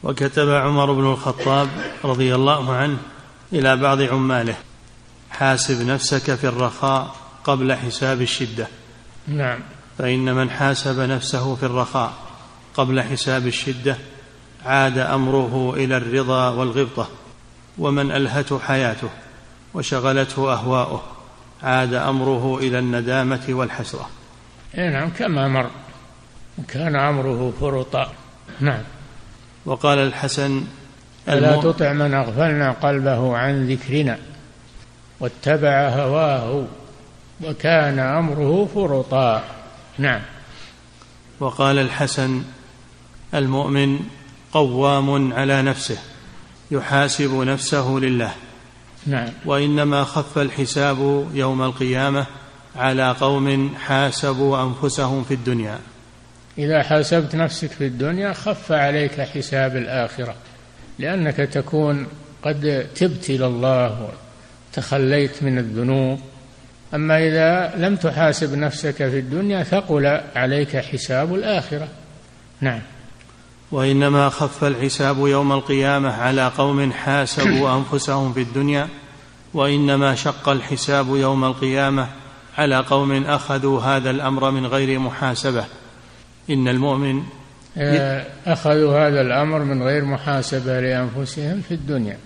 [0.03, 1.69] وكتب عمر بن الخطاب
[2.05, 2.99] رضي الله عنه
[3.53, 4.55] إلى بعض عماله.
[5.31, 8.67] حاسب نفسك في الرخاء قبل حساب الشدة.
[9.29, 9.61] نعم.
[9.99, 12.12] فإن من حاسب نفسه في الرخاء
[12.75, 13.97] قبل حساب الشدة
[14.64, 17.09] عاد أمره إلى الرضا والغبطة
[17.79, 19.09] ومن ألهته حياته
[19.75, 21.03] وشغلته أهواؤه
[21.62, 24.09] عاد أمره إلى الندامة والحسرة.
[24.79, 25.70] إيه نعم كما مر
[26.68, 28.12] كان أمره فرطا.
[28.61, 28.83] نعم.
[29.66, 30.64] وقال الحسن
[31.29, 34.18] ألا تطع من أغفلنا قلبه عن ذكرنا
[35.20, 36.64] واتبع هواه
[37.44, 39.44] وكان أمره فرطا.
[39.98, 40.20] نعم.
[41.40, 42.42] وقال الحسن
[43.35, 44.01] المؤمن
[44.53, 45.99] قوام على نفسه
[46.71, 48.33] يحاسب نفسه لله.
[49.07, 49.29] نعم.
[49.45, 52.27] وإنما خف الحساب يوم القيامة
[52.77, 55.79] على قوم حاسبوا أنفسهم في الدنيا.
[56.59, 60.35] إذا حاسبت نفسك في الدنيا خف عليك حساب الآخرة
[60.99, 62.07] لأنك تكون
[62.43, 64.09] قد تبت إلى الله
[64.73, 66.21] وتخليت من الذنوب.
[66.95, 71.88] أما إذا لم تحاسب نفسك في الدنيا ثقل عليك حساب الآخرة.
[72.61, 72.81] نعم.
[73.72, 78.88] وإنما خف الحساب يوم القيامة على قوم حاسبوا أنفسهم في الدنيا
[79.54, 82.08] وإنما شق الحساب يوم القيامة
[82.58, 85.64] على قوم أخذوا هذا الأمر من غير محاسبة.
[86.50, 87.22] إن المؤمن
[87.78, 92.18] آه، أخذوا هذا الأمر من غير محاسبة لأنفسهم في الدنيا.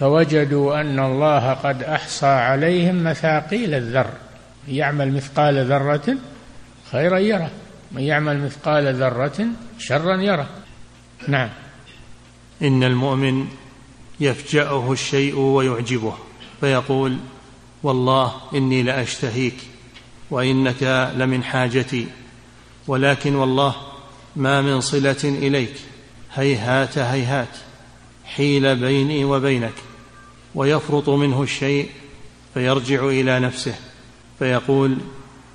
[0.00, 4.10] فوجدوا أن الله قد أحصى عليهم مثاقيل الذر.
[4.68, 6.16] يعمل مثقال ذرة
[6.92, 7.50] خيرا يره.
[7.92, 9.46] من يعمل مثقال ذرة
[9.78, 10.48] شرا يره
[11.28, 11.50] نعم.
[12.62, 13.48] إن المؤمن
[14.20, 16.14] يفجأه الشيء ويعجبه
[16.60, 17.16] فيقول
[17.82, 19.56] والله إني لأشتهيك
[20.30, 22.06] وإنك لمن حاجتي
[22.86, 23.74] ولكن والله
[24.36, 25.74] ما من صلة إليك
[26.34, 27.56] هيهات هيهات
[28.24, 29.74] حيل بيني وبينك
[30.54, 31.90] ويفرط منه الشيء
[32.54, 33.74] فيرجع إلى نفسه
[34.38, 34.98] فيقول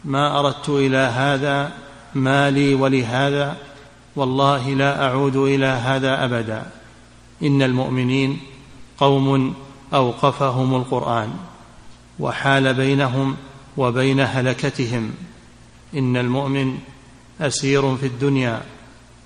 [0.06, 1.72] ما أردت إلى هذا
[2.16, 3.58] ما لي ولهذا
[4.16, 6.66] والله لا أعود إلى هذا أبدا.
[7.44, 8.40] إن المؤمنين
[8.98, 9.56] قوم
[9.94, 11.34] أوقفهم القرآن
[12.20, 13.38] وحال بينهم
[13.78, 15.12] وبين هلكتهم.
[15.94, 16.78] إن المؤمن
[17.42, 18.62] أسير في الدنيا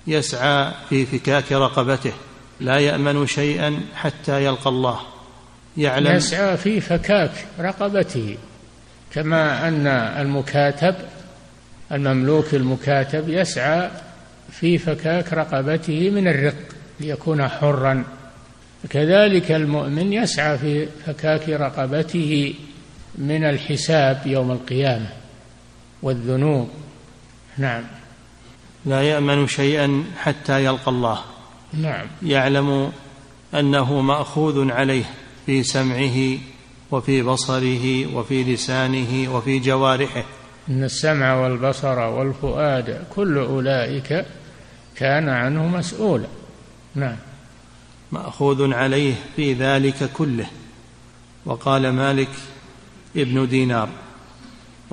[0.06, 2.12] يسعى في فكاك رقبته
[2.60, 5.00] لا يأمن شيئا حتى يلقى الله.
[5.76, 8.36] يعلم يسعى في فكاك رقبته
[9.12, 10.94] كما أن المكاتب
[11.92, 13.90] المملوك المكاتب يسعى
[14.60, 16.54] في فكاك رقبته من الرق
[17.00, 18.04] ليكون حرا.
[18.90, 22.54] كذلك المؤمن يسعى في فكاك رقبته
[23.18, 25.06] من الحساب يوم القيامة
[26.02, 26.68] والذنوب.
[27.58, 27.82] نعم.
[28.86, 31.18] لا يأمن شيئا حتى يلقى الله.
[31.72, 32.06] نعم.
[32.22, 32.92] يعلم
[33.54, 35.04] أنه مأخوذ عليه
[35.46, 36.38] في سمعه
[36.90, 40.24] وفي بصره وفي لسانه وفي جوارحه.
[40.68, 44.24] إن السمع والبصر والفؤاد كل أولئك
[44.98, 46.26] كان عنه مسؤولا.
[46.94, 47.16] نعم.
[48.12, 50.46] مأخوذ عليه في ذلك كله.
[51.46, 52.28] وقال مالك
[53.16, 53.88] ابن دينار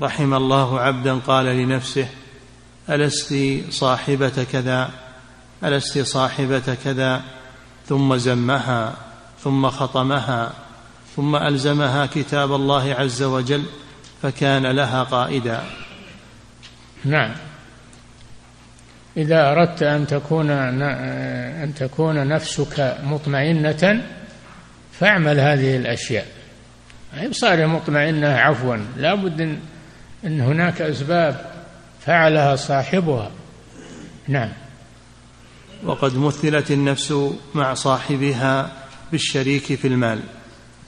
[0.00, 2.08] رحم الله عبدا قال لنفسه
[2.90, 4.90] ألست صاحبة كذا
[5.64, 7.22] ألست صاحبة كذا
[7.88, 8.96] ثم زمها
[9.44, 10.52] ثم خطمها
[11.16, 13.64] ثم ألزمها كتاب الله عز وجل
[14.22, 15.64] فكان لها قائدا.
[17.04, 17.45] نعم.
[19.16, 24.02] إذا أردت أن تكون أن تكون نفسك مطمئنة
[24.92, 26.26] فاعمل هذه الأشياء.
[27.14, 28.76] هي بصار مطمئنة عفوا.
[28.96, 29.58] لا بد
[30.24, 31.50] إن هناك أسباب
[32.00, 33.30] فعلها صاحبها.
[34.28, 34.52] نعم.
[35.84, 37.14] وقد مثلت النفس
[37.54, 38.72] مع صاحبها
[39.12, 40.20] بالشريك في المال.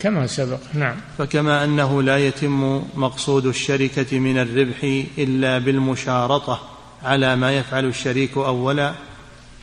[0.01, 0.61] كما سبق.
[0.75, 0.97] نعم.
[1.19, 6.78] فكما أنه لا يتم مقصود الشركة من الربح إلا بالمشارطة.
[7.05, 8.95] على ما يفعل الشريك أولا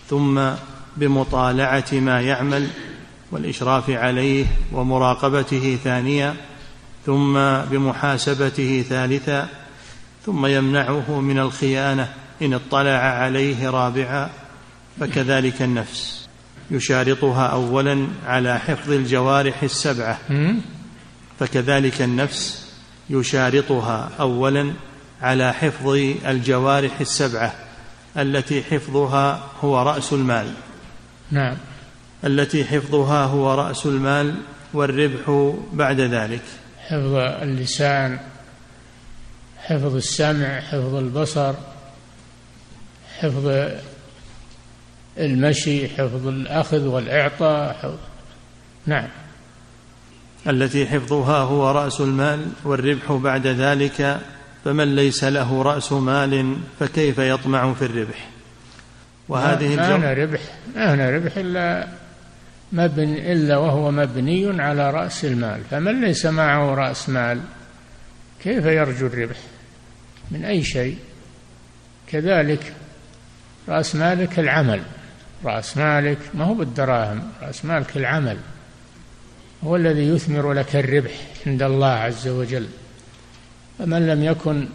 [0.09, 0.41] ثم
[0.97, 2.67] بمطالعة ما يعمل
[3.31, 6.35] والإشراف عليه ومراقبته ثانيا
[7.05, 7.33] ثم
[7.71, 9.47] بمحاسبته ثالثا
[10.25, 14.29] ثم يمنعه من الخيانة إن اطلع عليه رابعا
[14.99, 16.27] فكذلك النفس.
[16.71, 20.19] يشارطها أولا على حفظ الجوارح السبعة.
[21.39, 22.71] فكذلك النفس
[23.09, 24.73] يشارطها أولا
[25.25, 25.87] على حفظ
[26.25, 27.53] الجوارح السبعة
[28.17, 30.53] التي حفظها هو رأس المال.
[31.31, 31.57] نعم.
[32.23, 34.35] التي حفظها هو رأس المال
[34.73, 36.41] والربح بعد ذلك.
[36.87, 38.19] حفظ اللسان
[39.57, 41.53] حفظ السمع حفظ البصر
[43.19, 43.71] حفظ
[45.17, 47.97] المشي حفظ الأخذ والإعطاء حفظ
[48.85, 49.07] نعم.
[50.47, 54.21] التي حفظها هو رأس المال والربح بعد ذلك
[54.65, 58.27] فمن ليس له رأس مال فكيف يطمع في الربح؟
[59.29, 60.39] وهذه ما أنا ربح.
[60.75, 61.87] ما أنا ربح إلا
[62.71, 65.61] مبني إلا وهو مبني على رأس المال.
[65.71, 67.41] فمن ليس معه رأس مال
[68.43, 69.37] كيف يرجو الربح؟
[70.31, 70.97] من أي شيء؟
[72.07, 72.73] كذلك
[73.69, 74.81] رأس مالك العمل.
[75.45, 78.37] رأس مالك ما هو بالدراهم رأس مالك العمل.
[79.63, 81.11] هو الذي يثمر لك الربح
[81.47, 82.67] عند الله عز وجل.
[83.79, 84.67] فمن لم يكن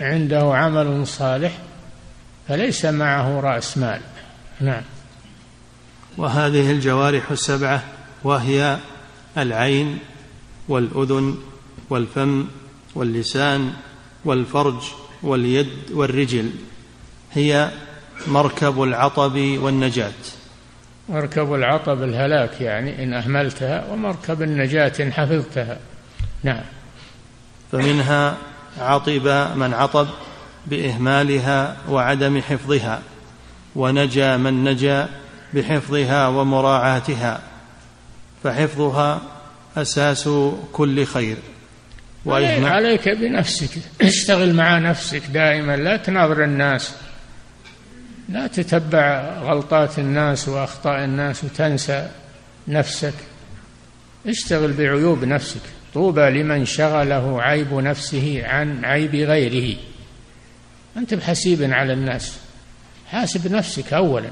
[0.00, 1.58] عنده عمل صالح
[2.48, 4.00] فليس معه رأس مال.
[4.60, 4.82] نعم.
[6.16, 7.82] وهذه الجوارح السبعة
[8.24, 8.78] وهي
[9.38, 9.98] العين
[10.68, 11.38] والأذن
[11.90, 12.46] والفم
[12.94, 13.72] واللسان
[14.24, 14.82] والفرج
[15.22, 16.50] واليد والرجل.
[17.32, 17.70] هي
[18.26, 20.12] مركب العطب والنجاة.
[21.08, 25.78] مركب العطب الهلاك يعني إن أهملتها ومركب النجاة إن حفظتها.
[26.42, 26.62] نعم.
[27.72, 28.36] فمنها
[28.78, 30.08] عطب من عطب
[30.66, 33.02] بإهمالها وعدم حفظها
[33.76, 35.08] ونجا من نجا
[35.54, 37.40] بحفظها ومراعاتها
[38.44, 39.20] فحفظها
[39.76, 40.28] أساس
[40.72, 41.36] كل خير.
[42.26, 46.94] عليك بنفسك اشتغل مع نفسك دائما لا تناظر الناس
[48.28, 52.10] لا تتبع غلطات الناس وأخطاء الناس وتنسى
[52.68, 53.14] نفسك
[54.26, 55.60] اشتغل بعيوب نفسك.
[55.94, 59.76] طوبى لمن شغله عيب نفسه عن عيب غيره.
[60.96, 62.38] أنت بحسيب على الناس.
[63.06, 64.30] حاسب نفسك اولا.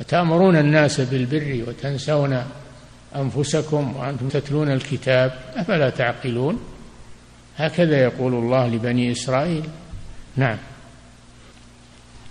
[0.00, 2.44] أتأمرون الناس بالبر وتنسون
[3.16, 6.60] أنفسكم وأنتم تتلون الكتاب أفلا تعقلون؟
[7.56, 9.64] هكذا يقول الله لبني إسرائيل.
[10.36, 10.56] نعم.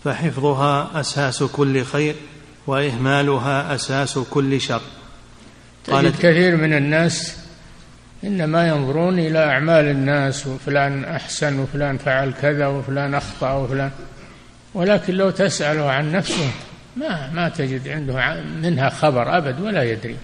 [0.03, 2.15] فحفظها أساس كل خير
[2.67, 4.81] وإهمالها أساس كل شر.
[5.85, 7.40] تجد كثير من الناس
[8.23, 13.91] إنما ينظرون إلى أعمال الناس وفلان أحسن وفلان فعل كذا وفلان أخطأ وفلان.
[14.73, 16.51] ولكن لو تسأله عن نفسه
[16.97, 20.17] ما ما تجد عنده منها خبر أبد ولا يدري.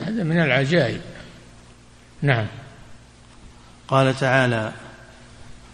[0.00, 1.00] هذا من العجائب.
[2.22, 2.46] نعم.
[3.88, 4.72] قال تعالى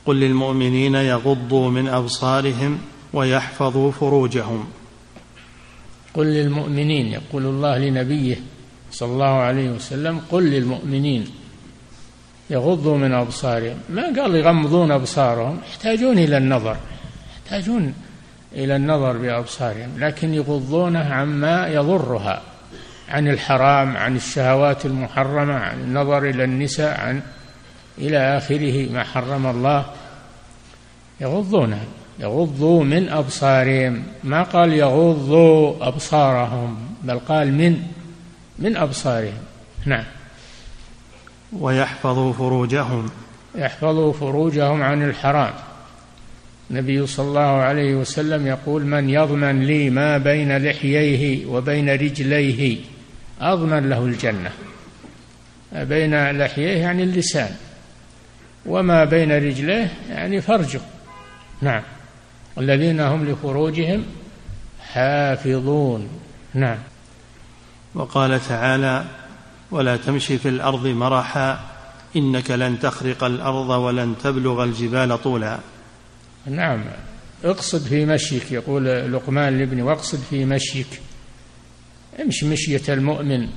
[0.07, 2.79] قل للمؤمنين يغضوا من أبصارهم
[3.13, 4.69] ويحفظوا فروجهم.
[6.15, 8.37] قل للمؤمنين يقول الله لنبيه
[8.91, 11.27] صلى الله عليه وسلم قل للمؤمنين
[12.51, 13.77] يغضوا من أبصارهم.
[13.89, 16.77] ما قال يغمضون أبصارهم؟ يحتاجون إلى النظر.
[17.37, 17.95] يحتاجون
[18.53, 22.43] إلى النظر بأبصارهم لكن يغضونه عما يضرها.
[23.09, 27.23] عن الحرام عن الشهوات المحرمة عن النظر إلى النساء عن
[27.99, 29.87] إلى آخره ما حرم الله.
[31.21, 31.85] يغضونها
[32.19, 34.03] يغضوا من أبصارهم.
[34.25, 37.83] ما قال يغضوا أبصارهم؟ بل قال من
[38.61, 39.39] من أبصارهم.
[39.87, 40.05] نعم.
[41.53, 43.11] ويحفظوا فروجهم.
[43.55, 45.53] يحفظوا فروجهم عن الحرام.
[46.71, 52.79] النبي صلى الله عليه وسلم يقول من يضمن لي ما بين لحييه وبين رجليه
[53.41, 54.51] أضمن له الجنة.
[55.73, 57.55] ما بين لحييه يعني اللسان.
[58.67, 60.81] وما بين رجليه يعني فرجه.
[61.63, 61.83] نعم.
[62.59, 64.05] الذين هم لفروجهم
[64.93, 66.09] حافظون.
[66.55, 66.79] نعم.
[67.95, 69.05] وقال تعالى
[69.71, 71.61] ولا تمشي في الأرض مرحا
[72.17, 75.59] إنك لن تخرق الأرض ولن تبلغ الجبال طولا.
[76.47, 76.85] نعم.
[77.45, 81.01] اقصد في مشيك يقول لقمان لابنه واقصد في مشيك.
[82.23, 83.49] امشي مشية المؤمن.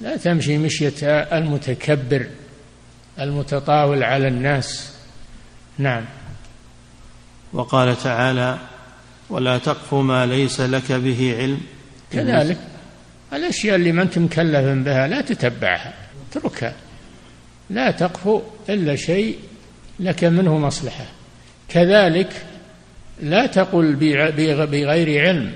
[0.00, 2.26] لا تمشي مشية المتكبر
[3.20, 4.92] المتطاول على الناس.
[5.78, 6.04] نعم.
[7.52, 8.58] وقال تعالى
[9.30, 11.60] ولا تقف ما ليس لك به علم.
[12.12, 12.75] كذلك.
[13.32, 15.94] الأشياء اللي ما أنت مكلف بها لا تتبعها
[16.30, 16.72] اتركها.
[17.70, 19.38] لا تقف إلا شيء
[20.00, 21.04] لك منه مصلحة.
[21.68, 22.32] كذلك
[23.22, 23.94] لا تقل
[24.66, 25.52] بغير علم.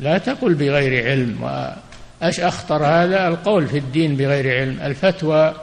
[0.00, 1.42] لا تقل بغير علم.
[1.42, 4.80] وأش أخطر هذا؟ القول في الدين بغير علم.
[4.82, 5.54] الفتوى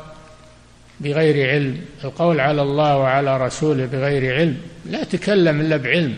[0.99, 1.81] بغير علم.
[2.03, 4.57] القول على الله وعلى رسوله بغير علم.
[4.85, 6.17] لا تكلم إلا بعلم.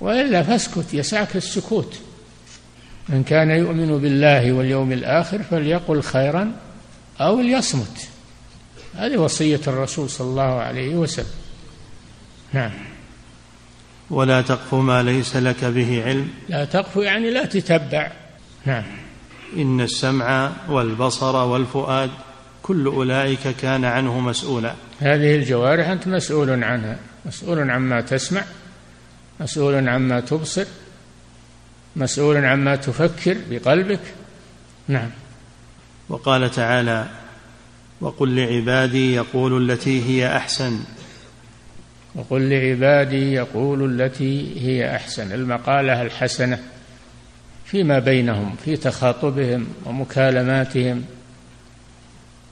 [0.00, 2.00] وإلا فاسكت يسعك السكوت.
[3.08, 6.52] من كان يؤمن بالله واليوم الآخر فليقل خيرا
[7.20, 8.08] أو ليصمت.
[8.94, 11.26] هذه وصية الرسول صلى الله عليه وسلم.
[12.52, 12.70] نعم.
[14.10, 16.28] ولا تقف ما ليس لك به علم.
[16.48, 18.12] لا تقف يعني لا تتبع.
[18.66, 18.84] نعم.
[19.56, 22.10] إن السمع والبصر والفؤاد
[22.62, 24.74] كل أولئك كان عنه مسؤولا.
[25.00, 26.96] هذه الجوارح أنت مسؤول عنها.
[27.26, 28.42] مسؤول عما تسمع
[29.40, 30.64] مسؤول عما تبصر
[31.96, 34.00] مسؤول عما تفكر بقلبك.
[34.88, 35.10] نعم.
[36.08, 37.06] وقال تعالى
[38.00, 40.80] وقل لعبادي يقولوا التي هي أحسن.
[42.14, 45.32] وقل لعبادي يقولوا التي هي أحسن.
[45.32, 46.58] المقالة الحسنة
[47.64, 51.04] فيما بينهم في تخاطبهم ومكالماتهم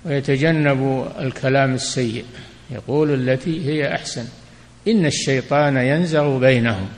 [0.04, 2.24] ويتجنب الكلام السيء.
[2.70, 4.24] يقول التي هي أحسن.
[4.88, 6.88] إن الشيطان ينزغ بينهم.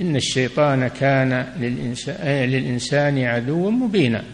[0.00, 4.24] إن الشيطان كان للانسان, للإنسان عدوا مبينا.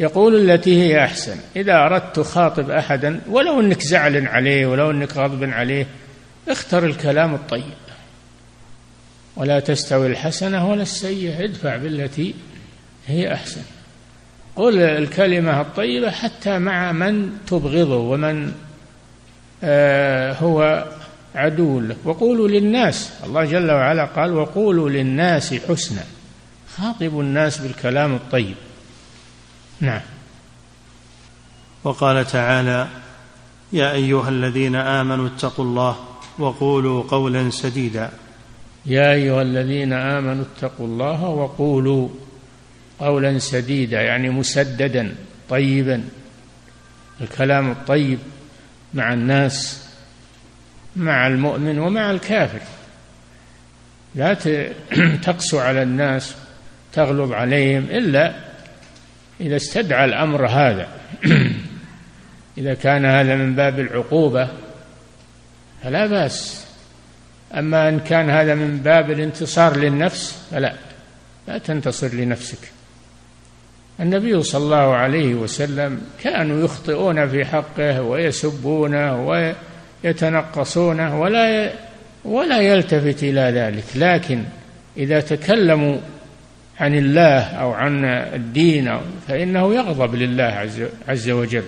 [0.00, 5.44] يقول التي هي أحسن إذا أردت تخاطب أحدا ولو إنك زعل عليه ولو إنك غضب
[5.50, 5.86] عليه
[6.48, 7.74] اختر الكلام الطيب.
[9.36, 12.34] ولا تستوي الحسنة ولا السيئة ادفع بالتي
[13.06, 13.62] هي أحسن.
[14.56, 18.52] قل الكلمة الطيبة حتى مع من تبغضه ومن
[19.64, 20.84] آه هو
[21.34, 26.04] عدو لك وقولوا للناس الله جل وعلا قال وقولوا للناس حسنا.
[26.76, 28.54] خاطبوا الناس بالكلام الطيب.
[29.80, 30.00] نعم.
[31.84, 32.88] وقال تعالى
[33.72, 35.96] يا أيها الذين آمنوا اتقوا الله
[36.38, 38.10] وقولوا قولا سديدا.
[38.86, 42.08] يا أيها الذين آمنوا اتقوا الله وقولوا
[43.00, 45.14] قولا سديدا يعني مسددا
[45.50, 46.04] طيبا.
[47.20, 48.18] الكلام الطيب
[48.94, 49.83] مع الناس
[50.96, 52.60] مع المؤمن ومع الكافر.
[54.14, 54.34] لا
[55.26, 56.34] تقسو على الناس
[56.92, 58.34] تغلظ عليهم إلا
[59.40, 60.88] إذا استدعى الأمر هذا.
[62.58, 64.48] إذا كان هذا من باب العقوبة
[65.82, 66.66] فلا بأس.
[67.54, 70.74] أما إن كان هذا من باب الانتصار للنفس فلا.
[71.48, 72.74] لا تنتصر لنفسك.
[74.00, 79.26] النبي صلى الله عليه وسلم كانوا يخطئون في حقه ويسبونه
[80.04, 81.72] ويتنقصونه ولا
[82.24, 83.84] ولا يلتفت إلى ذلك.
[83.94, 84.44] لكن
[84.96, 85.98] إذا تكلموا
[86.80, 90.68] عن الله أو عن الدين فإنه يغضب لله
[91.08, 91.64] عز, وجل.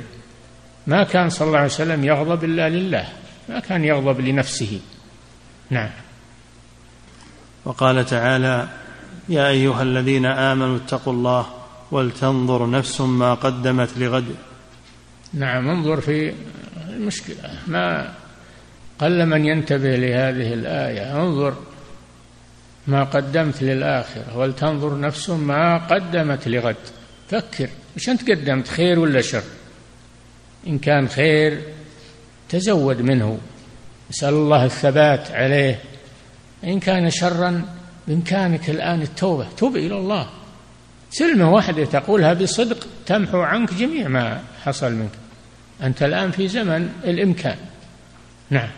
[0.87, 3.05] ما كان صلى الله عليه وسلم يغضب إلا لله
[3.49, 4.80] ما كان يغضب لنفسه.
[5.70, 5.91] نعم.
[7.64, 8.68] وقال تعالى
[9.28, 11.47] يا أيها الذين آمنوا اتقوا الله
[11.91, 14.34] ولتنظر نفس ما قدمت لغد.
[15.34, 16.32] نعم انظر في
[16.89, 17.37] المشكلة.
[17.66, 18.12] ما
[18.99, 21.55] قل من ينتبه لهذه الآية انظر
[22.86, 26.76] ما قدمت للآخرة ولتنظر نفس ما قدمت لغد.
[27.30, 29.42] فكر وش أنت قدمت خير ولا شر؟
[30.66, 31.61] إن كان خير
[32.49, 33.38] تزود منه.
[34.11, 35.78] اسأل الله الثبات عليه.
[36.64, 37.64] إن كان شرا
[38.09, 40.28] بإمكانك الآن التوبة توب إلى الله.
[41.18, 45.11] كلمة واحدة تقولها بصدق تمحو عنك جميع ما حصل منك.
[45.82, 47.57] أنت الآن في زمن الإمكان.
[48.51, 48.70] نعم.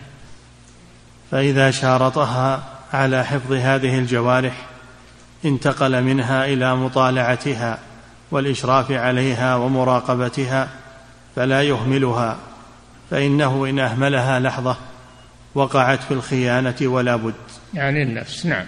[1.30, 2.62] فإذا شارطها
[2.92, 4.66] على حفظ هذه الجوارح
[5.44, 7.78] انتقل منها إلى مطالعتها
[8.30, 10.68] والإشراف عليها ومراقبتها
[11.36, 12.36] فلا يهملها
[13.10, 14.76] فإنه إن أهملها لحظة
[15.54, 17.34] وقعت في الخيانة ولا بد.
[17.74, 18.64] يعني النفس نعم.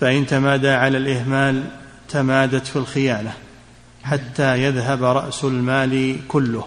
[0.00, 1.64] فإن تمادى على الإهمال
[2.08, 3.32] تمادت في الخيانة
[4.02, 6.66] حتى يذهب رأس المال كله.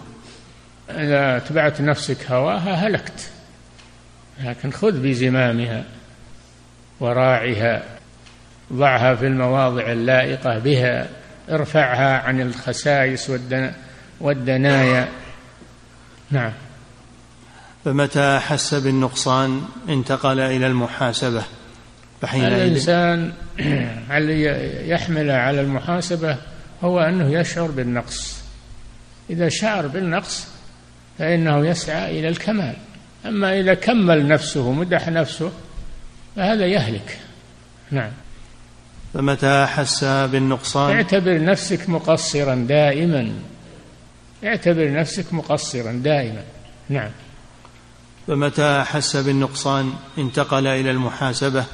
[0.90, 3.30] إذا اتبعت نفسك هواها هلكت.
[4.42, 5.84] لكن خذ بزمامها
[7.00, 7.82] وراعها
[8.72, 11.08] ضعها في المواضع اللائقة بها
[11.50, 13.32] ارفعها عن الخسائس
[14.20, 15.08] والدنايا.
[16.30, 16.52] نعم.
[17.84, 21.42] فمتى أحس بالنقصان؟ انتقل إلى المحاسبة.
[22.22, 23.32] فحينئذ الإنسان
[24.16, 24.42] الذي
[24.88, 26.36] يحمل على المحاسبة
[26.82, 28.44] هو أنه يشعر بالنقص.
[29.30, 30.48] إذا شعر بالنقص
[31.18, 32.76] فإنه يسعى إلى الكمال.
[33.26, 35.52] أما إذا كمل نفسه مدح نفسه
[36.36, 37.18] فهذا يهلك.
[37.90, 38.10] نعم.
[39.14, 43.32] فمتى أحس بالنقصان؟ اعتبر نفسك مقصرا دائما.
[44.44, 46.42] اعتبر نفسك مقصرا دائما.
[46.88, 47.10] نعم.
[48.26, 51.64] فمتى أحس بالنقصان؟ انتقل إلى المحاسبة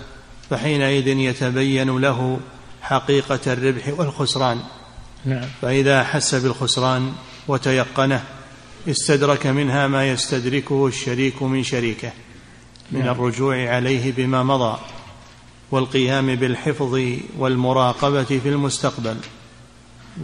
[0.50, 2.40] فحينئذ يتبين له
[2.82, 4.60] حقيقة الربح والخسران.
[5.24, 5.46] نعم.
[5.62, 7.12] فإذا أحس بالخسران
[7.48, 8.24] وتيقنه
[8.88, 12.12] استدرك منها ما يستدركه الشريك من شريكه
[12.92, 13.08] من نعم.
[13.08, 14.78] الرجوع عليه بما مضى
[15.70, 17.00] والقيام بالحفظ
[17.38, 19.16] والمراقبة في المستقبل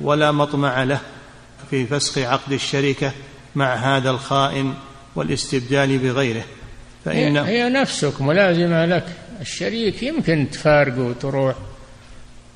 [0.02, 1.00] ولا مطمع له
[1.70, 3.12] في فسخ عقد الشركة
[3.54, 4.74] مع هذا الخائن
[5.16, 6.44] والاستبدال بغيره.
[7.04, 9.06] فإن هي نفسك ملازمة لك.
[9.40, 11.54] الشريك يمكن تفارقه وتروح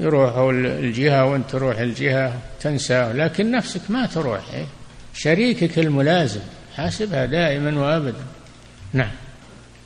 [0.00, 4.40] يروحوا الجهة وانت تروح الجهة تنساه لكن نفسك ما تروح
[5.22, 6.40] شريكك الملازم.
[6.76, 8.24] حاسبها دائما وابدا.
[8.92, 9.10] نعم.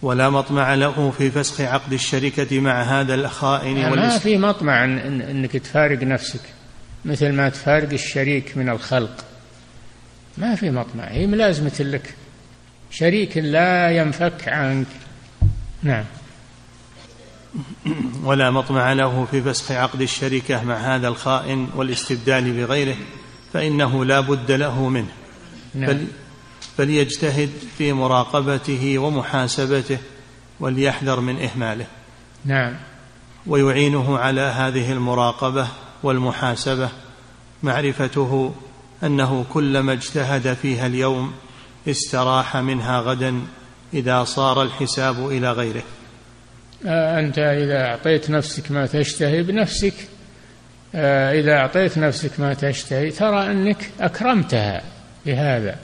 [0.02, 5.20] ولا مطمع له في فسخ عقد الشركة مع هذا الخائن يعني ما في مطمع إن
[5.20, 6.40] إنك تفارق نفسك.
[7.04, 9.24] مثل ما تفارق الشريك من الخلق.
[10.38, 11.04] ما في مطمع.
[11.04, 12.14] هي ملازمة لك.
[12.90, 14.86] شريك لا ينفك عنك.
[15.82, 16.04] نعم.
[18.24, 22.96] ولا مطمع له في فسخ عقد الشركة مع هذا الخائن والاستبدال بغيره
[23.52, 25.23] فإنه لا بد له منه.
[25.74, 26.06] نعم.
[26.76, 29.98] فليجتهد في مراقبته ومحاسبته
[30.60, 31.86] وليحذر من إهماله.
[32.44, 32.76] نعم.
[33.46, 35.68] ويعينه على هذه المراقبة
[36.02, 36.88] والمحاسبة
[37.62, 38.54] معرفته
[39.02, 41.32] أنه كلما اجتهد فيها اليوم
[41.88, 43.40] استراح منها غدا
[43.94, 45.82] إذا صار الحساب إلى غيره.
[46.86, 49.94] آه، أنت إذا أعطيت نفسك ما تشتهي بنفسك
[50.94, 54.82] آه، إذا أعطيت نفسك ما تشتهي ترى أنك أكرمتها.
[55.26, 55.76] بهذا.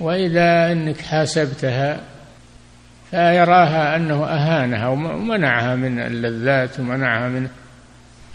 [0.00, 2.00] وإذا أنك حاسبتها
[3.10, 7.48] فيراها أنه أهانها ومنعها من اللذات ومنعها من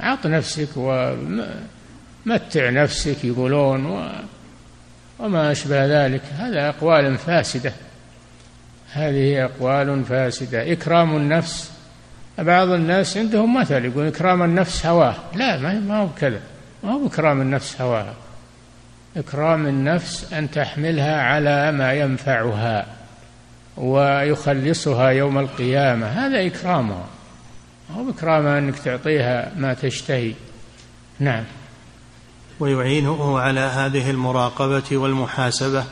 [0.04, 4.12] أعط نفسك ومتع نفسك يقولون
[5.20, 6.22] وما أشبه ذلك.
[6.38, 7.74] هذا أقوال فاسدة.
[8.94, 10.72] هذه أقوال فاسدة.
[10.72, 11.72] إكرام النفس.
[12.38, 15.16] بعض الناس عندهم مثل يقول إكرام النفس هواه.
[15.36, 16.40] لا ما هو كذا
[16.84, 18.14] ما هو إكرام النفس هواها
[19.18, 22.86] إكرام النفس أن تحملها على ما ينفعها
[23.78, 26.08] ويخلصها يوم القيامة.
[26.08, 27.06] هذا إكرامها
[27.96, 30.34] هو إكرام أنك تعطيها ما تشتهي.
[31.20, 31.44] نعم.
[32.60, 35.84] ويعينه على هذه المراقبة والمحاسبة.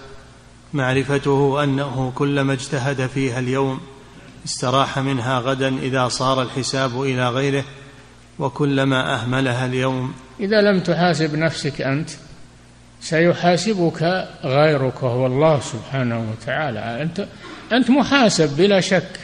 [0.74, 3.80] معرفته أنه كلما اجتهد فيها اليوم
[4.46, 7.64] استراح منها غدا إذا صار الحساب إلى غيره
[8.40, 10.14] وكلما أهملها اليوم.
[10.40, 12.10] إذا لم تحاسب نفسك أنت
[13.02, 17.02] سيحاسبك غيرك وهو الله سبحانه وتعالى.
[17.02, 17.26] أنت
[17.72, 19.20] أنت محاسب بلا شك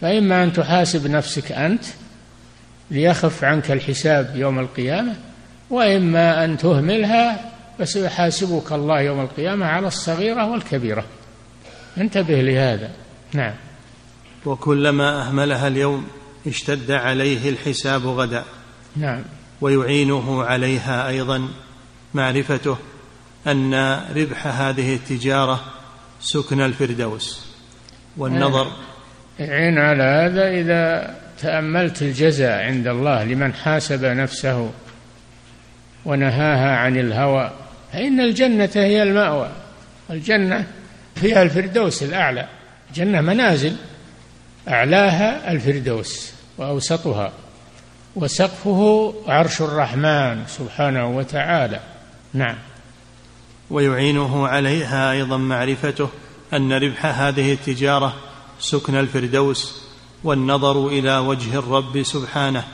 [0.00, 1.84] فإما أن تحاسب نفسك أنت
[2.90, 5.14] ليخف عنك الحساب يوم القيامة
[5.70, 11.04] وإما أن تهملها فسيحاسبك الله يوم القيامة على الصغيرة والكبيرة.
[11.98, 12.90] انتبه لهذا.
[13.32, 13.54] نعم.
[14.46, 16.06] وكلما أهملها اليوم
[16.46, 18.44] اشتد عليه الحساب غدا.
[18.96, 19.22] نعم.
[19.60, 21.48] ويعينه عليها أيضا.
[22.14, 22.76] معرفته
[23.46, 23.74] أن
[24.16, 25.64] ربح هذه التجارة
[26.20, 27.46] سكن الفردوس
[28.16, 28.72] والنظر
[29.38, 34.70] يعين على هذا إذا تأملت الجزاء عند الله لمن حاسب نفسه
[36.04, 37.52] ونهاها عن الهوى
[37.92, 39.50] فإن الجنة هي المأوى.
[40.10, 40.66] الجنة
[41.14, 42.48] فيها الفردوس الأعلى.
[42.94, 43.76] جنة منازل
[44.68, 47.32] أعلاها الفردوس وأوسطها
[48.16, 51.80] وسقفه عرش الرحمن سبحانه وتعالى.
[52.34, 52.56] نعم.
[53.70, 56.08] ويعينه عليها أيضا معرفته
[56.52, 58.14] أن ربح هذه التجارة
[58.60, 59.82] سكن الفردوس
[60.24, 62.64] والنظر إلى وجه الرب سبحانه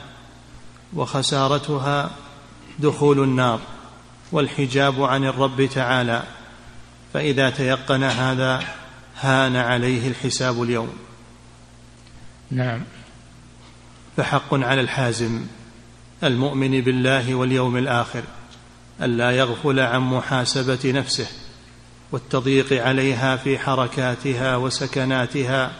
[0.93, 2.11] وخسارتها
[2.79, 3.59] دخول النار
[4.31, 6.23] والحجاب عن الرب تعالى
[7.13, 8.63] فإذا تيقن هذا
[9.19, 10.93] هان عليه الحساب اليوم.
[12.51, 12.83] نعم.
[14.17, 15.45] فحق على الحازم
[16.23, 18.23] المؤمن بالله واليوم الآخر.
[19.01, 21.27] ألا يغفل عن محاسبة نفسه
[22.11, 25.71] والتضييق عليها في حركاتها وسكناتها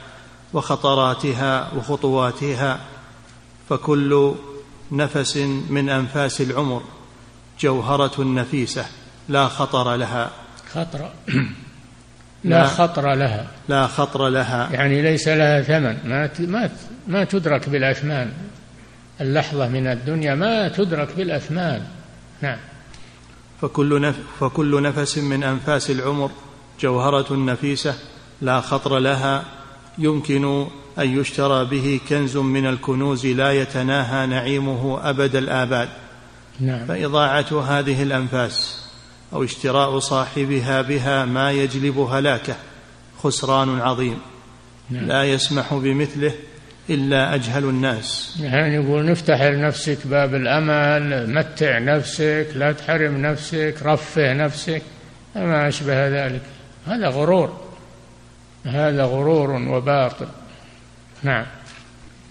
[0.54, 2.80] وخطراتها وخطواتها
[3.70, 4.36] فكل
[4.92, 5.38] نفس
[5.70, 6.82] من أنفاس العمر
[7.60, 8.86] جوهرة نفيسة
[9.30, 10.32] لا خطر لها.
[10.74, 11.10] خطر.
[12.44, 12.68] لا.
[12.68, 13.48] خطر لها.
[13.70, 14.70] لا خطر لها.
[14.72, 15.98] يعني ليس لها ثمن.
[16.10, 16.70] ما ما
[17.08, 18.32] ما تدرك بالأثمان.
[19.22, 21.82] اللحظة من الدنيا ما تدرك بالأثمان.
[22.42, 22.58] نعم.
[23.66, 26.32] فكل, نف فكل نفس من أنفاس العمر
[26.80, 27.96] جوهرة نفيسة
[28.42, 29.46] لا خطر لها
[29.98, 30.68] يمكن
[31.00, 35.90] أن يشترى به كنز من الكنوز لا يتناهى نعيمه أبد الآباد
[36.60, 36.86] نعم.
[36.86, 38.86] فإضاعة هذه الأنفاس
[39.34, 42.56] أو اشتراء صاحبها بها ما يجلب هلاكه
[43.24, 44.18] خسران عظيم
[44.90, 45.06] نعم.
[45.06, 46.34] لا يسمح بمثله
[46.90, 48.38] إلا أجهل الناس.
[48.40, 54.82] يعني يقول نفتح لنفسك باب الأمل متع نفسك لا تحرم نفسك رفه نفسك.
[55.36, 56.42] وما أشبه ذلك.
[56.88, 57.58] هذا غرور.
[58.66, 60.28] هذا غرور وباطل.
[61.24, 61.46] نعم.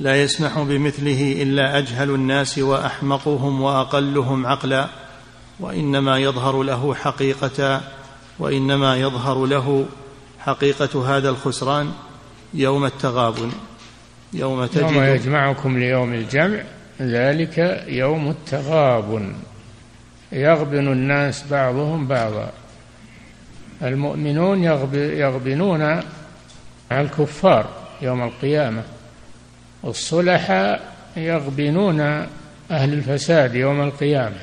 [0.01, 4.89] لا يسمح بمثله إلا أجهل الناس وأحمقهم وأقلهم عقلا
[5.61, 7.81] وإنما يظهر له حقيقة
[8.39, 9.87] وإنما يظهر له
[10.39, 11.93] حقيقة هذا الخسران
[12.55, 13.53] يوم التغابن.
[14.35, 16.61] يوم تجد يوم يجمعكم ليوم الجمع
[17.01, 19.35] ذلك يوم التغابن.
[20.33, 22.53] يغبن الناس بعضهم بعضا.
[23.83, 24.65] المؤمنون
[24.95, 26.03] يغبنون على
[26.91, 27.69] الكفار
[28.03, 28.83] يوم القيامة.
[29.83, 32.01] والصلحاء يغبنون
[32.71, 34.41] أهل الفساد يوم القيامة.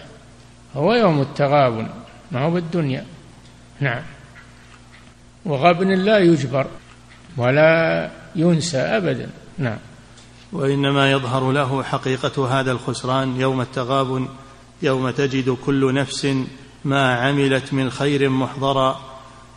[0.76, 1.88] هو يوم التغابن
[2.32, 3.06] ما هو بالدنيا.
[3.80, 4.04] نعم.
[5.46, 6.68] وغبن لا يجبر
[7.38, 9.30] ولا ينسى أبدا.
[9.58, 9.78] نعم.
[10.54, 14.28] وإنما يظهر له حقيقة هذا الخسران يوم التغابن
[14.82, 16.28] يوم تجد كل نفس
[16.86, 19.00] ما عملت من خير محضرا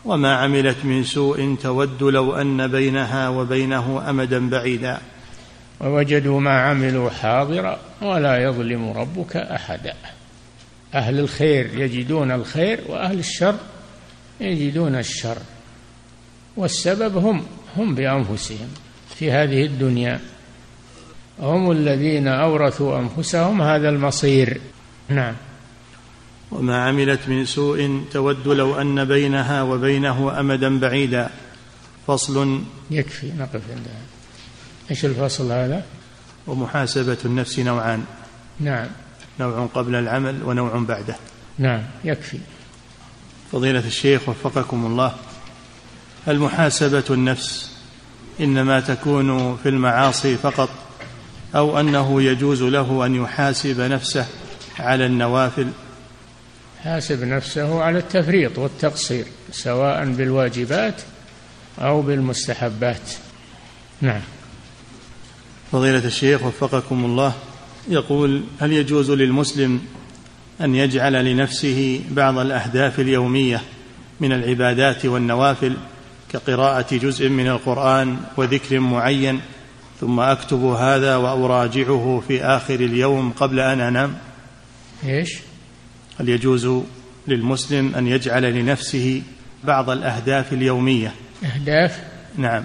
[0.05, 5.01] وما عملت من سوء تود لو أن بينها وبينه أمدا بعيدا.
[5.81, 9.95] ووجدوا ما عملوا حاضرا ولا يظلم ربك أحدا.
[10.95, 13.57] أهل الخير يجدون الخير وأهل الشر
[14.41, 15.39] يجدون الشر.
[16.57, 18.69] والسبب هم هم بأنفسهم.
[19.19, 20.21] في هذه الدنيا.
[21.41, 24.61] هم الذين أورثوا أنفسهم هذا المصير.
[25.09, 25.35] نعم.
[26.51, 31.31] وما عملت من سوء تود لو أن بينها وبينه أمدا بعيدا.
[32.07, 32.63] فصل.
[32.91, 33.33] يكفي.
[33.39, 34.01] نقف عندها
[34.91, 35.85] إيش الفصل هذا؟
[36.47, 38.05] ومحاسبة النفس نوعان.
[38.61, 38.87] نعم.
[39.41, 41.17] نوع قبل العمل ونوع بعده.
[41.59, 41.83] نعم.
[42.05, 42.39] يكفي.
[43.53, 45.15] فضيلة الشيخ وفقكم الله.
[46.29, 47.74] المحاسبه النفس
[48.41, 50.69] إنما تكون في المعاصي فقط
[51.55, 54.27] أو أنه يجوز له أن يحاسب نفسه
[54.79, 55.69] على النوافل.
[56.85, 61.03] حاسب نفسه على التفريط والتقصير سواء بالواجبات
[61.79, 63.11] أو بالمستحبات.
[64.01, 64.21] نعم.
[65.73, 67.35] فضيلة الشيخ وفقكم الله
[67.89, 69.81] يقول هل يجوز للمسلم
[70.61, 73.61] أن يجعل لنفسه بعض الأهداف اليومية
[74.21, 75.77] من العبادات والنوافل
[76.35, 79.41] كقراءة جزء من القرآن وذكر معين
[80.01, 84.19] ثم أكتب هذا وأراجعه في آخر اليوم قبل أن أنام.
[85.05, 85.39] إيش؟
[86.21, 86.83] هل يجوز
[87.29, 89.23] للمسلم أن يجعل لنفسه
[89.65, 91.15] بعض الأهداف اليومية؟
[91.45, 92.05] أهداف؟
[92.37, 92.65] نعم.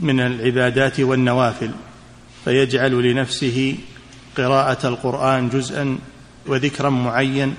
[0.00, 1.70] من العبادات والنوافل.
[2.44, 3.76] فيجعل لنفسه
[4.36, 5.98] قراءة القرآن جزءا
[6.46, 7.54] وذكرا معين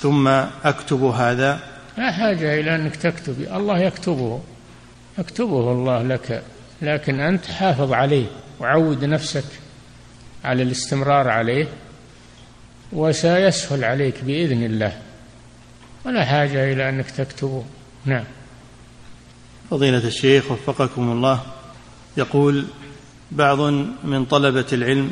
[0.00, 0.28] ثم
[0.64, 1.69] أكتب هذا
[2.00, 4.40] لا حاجة إلى أنك تكتب الله يكتبه.
[5.18, 6.42] يكتبه الله لك.
[6.82, 8.26] لكن أنت حافظ عليه
[8.60, 9.44] وعود نفسك
[10.44, 11.68] على الاستمرار عليه
[12.92, 14.92] وسيسهل عليك بإذن الله.
[16.04, 17.64] ولا حاجة إلى أنك تكتبه.
[18.04, 18.24] نعم.
[19.70, 21.40] فضيلة الشيخ وفقكم الله
[22.16, 22.66] يقول
[23.30, 23.60] بعض
[24.04, 25.10] من طلبة العلم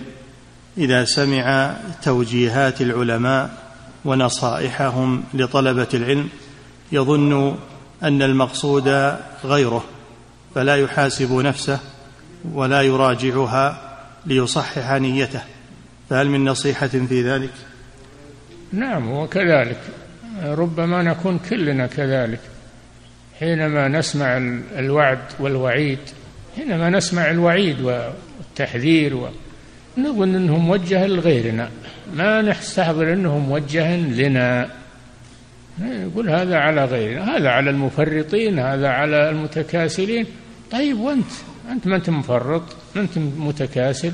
[0.78, 3.50] إذا سمع توجيهات العلماء
[4.04, 6.28] ونصائحهم لطلبة العلم
[6.92, 7.56] يظن
[8.02, 8.88] أن المقصود
[9.44, 9.84] غيره
[10.54, 11.78] فلا يحاسب نفسه
[12.52, 15.40] ولا يراجعها ليصحح نيته
[16.10, 17.52] فهل من نصيحة في ذلك؟
[18.72, 19.80] نعم وكذلك.
[20.44, 22.40] ربما نكون كلنا كذلك.
[23.38, 24.36] حينما نسمع
[24.78, 25.98] الوعد والوعيد
[26.56, 29.28] حينما نسمع الوعيد والتحذير و...
[29.98, 31.70] نظن إنه موجه لغيرنا.
[32.14, 34.70] ما نستحضر إنه موجه لنا.
[35.82, 40.26] يقول هذا على غيرنا هذا على المفرطين هذا على المتكاسلين.
[40.72, 41.30] طيب وأنت؟
[41.70, 42.62] أنت ما أنت مفرط
[42.94, 44.12] ما أنت متكاسل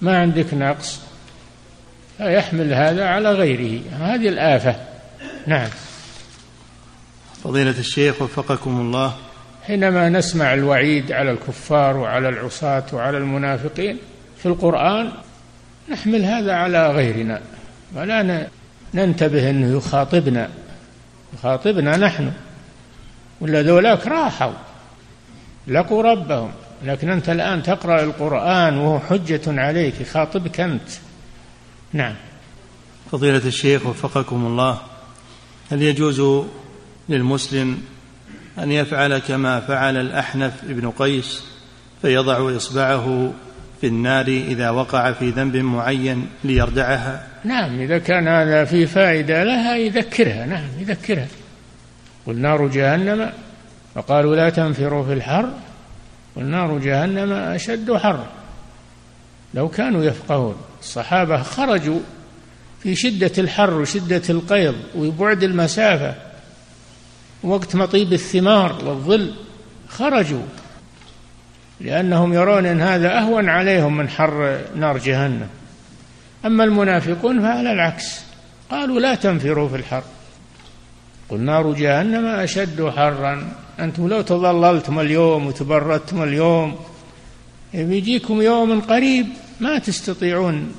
[0.00, 1.00] ما عندك نقص.
[2.20, 3.80] يحمل هذا على غيره.
[4.00, 4.76] هذه الآفة.
[5.46, 5.68] نعم.
[7.44, 9.16] فضيلة الشيخ وفقكم الله.
[9.66, 13.98] حينما نسمع الوعيد على الكفار وعلى العصاة وعلى المنافقين
[14.38, 15.12] في القرآن
[15.90, 17.40] نحمل هذا على غيرنا.
[17.94, 18.48] ولا
[18.94, 20.48] ننتبه أنه يخاطبنا.
[21.34, 22.32] يخاطبنا نحن.
[23.40, 24.52] ولا ذولاك راحوا.
[25.68, 26.52] لقوا ربهم.
[26.84, 30.00] لكن أنت الآن تقرأ القرآن وهو حجة عليك.
[30.00, 30.88] يخاطبك أنت.
[31.92, 32.14] نعم.
[33.12, 34.80] فضيلة الشيخ وفقكم الله
[35.70, 36.46] هل يجوز
[37.08, 37.82] للمسلم
[38.58, 41.44] أن يفعل كما فعل الأحنف ابن قيس
[42.02, 43.32] فيضع إصبعه
[43.82, 49.76] في النار إذا وقع في ذنب معين ليردعها نعم إذا كان هذا فيه فائدة لها
[49.76, 50.46] يذكرها.
[50.46, 51.26] نعم يذكرها.
[52.26, 53.32] قل نار جهنم
[53.96, 55.52] وقالوا لا تنفروا في الحر.
[56.36, 58.26] قل نار جهنم أشد حر
[59.54, 62.00] لو كانوا يفقهون الصحابة خرجوا
[62.82, 66.14] في شدة الحر وشدة القيض وبعد المسافة
[67.42, 69.34] وقت مطيب الثمار والظل
[69.88, 70.42] خرجوا.
[71.82, 75.48] لأنهم يرون أن هذا أهون عليهم من حر نار جهنم.
[76.44, 78.20] أما المنافقون فعلى العكس.
[78.70, 80.02] قالوا لا تنفروا في الحر.
[81.28, 83.52] قل نار جهنم أشد حرا.
[83.80, 86.78] أنتم لو تظللتم اليوم وتبردتم اليوم
[87.74, 89.26] بيجيكم يوم قريب
[89.60, 90.74] ما تستطيعون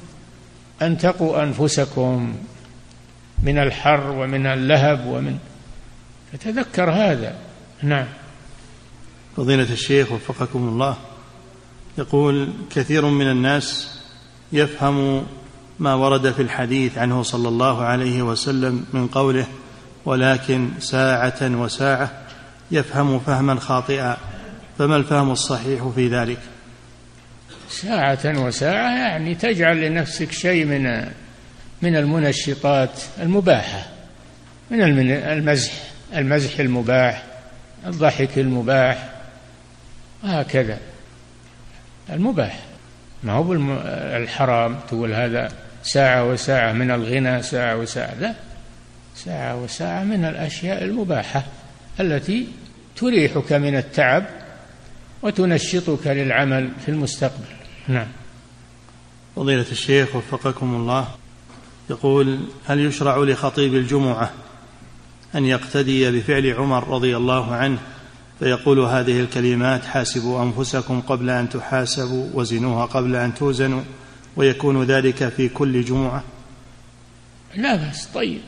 [0.81, 2.35] أن تقوا أنفسكم
[3.43, 5.37] من الحر ومن اللهب ومن
[6.33, 7.35] فتذكر هذا.
[7.83, 8.05] نعم.
[9.37, 10.97] فضيلة الشيخ وفقكم الله.
[11.97, 13.99] يقول كثير من الناس
[14.51, 15.25] يفهم
[15.79, 19.47] ما ورد في الحديث عنه صلى الله عليه وسلم من قوله
[20.05, 22.11] ولكن ساعة وساعة
[22.71, 24.17] يفهم فهما خاطئا.
[24.77, 26.39] فما الفهم الصحيح في ذلك؟
[27.69, 31.05] ساعة وساعة يعني تجعل لنفسك شيء من
[31.81, 33.85] من المنشطات المباحة
[34.71, 34.81] من
[35.11, 35.73] المزح
[36.15, 37.23] المزح المباح
[37.85, 39.09] الضحك المباح
[40.23, 40.79] هكذا.
[42.09, 42.59] المباح.
[43.23, 43.53] ما هو
[44.17, 45.51] الحرام تقول هذا
[45.83, 48.13] ساعة وساعة من الغنى ساعة وساعة.
[48.19, 48.33] لا.
[49.15, 51.43] ساعة وساعة من الأشياء المباحة
[51.99, 52.47] التي
[52.95, 54.25] تريحك من التعب
[55.21, 57.45] وتنشطك للعمل في المستقبل.
[57.87, 58.07] نعم.
[59.35, 61.07] فضيلة الشيخ وفقكم الله.
[61.89, 64.31] يقول هل يشرع لخطيب الجمعة
[65.35, 67.77] أن يقتدي بفعل عمر رضي الله عنه
[68.39, 73.81] فيقول هذه الكلمات حاسبوا أنفسكم قبل أن تحاسبوا وزنوها قبل أن توزنوا
[74.35, 76.23] ويكون ذلك في كل جمعة.
[77.55, 78.41] لا بس طيب.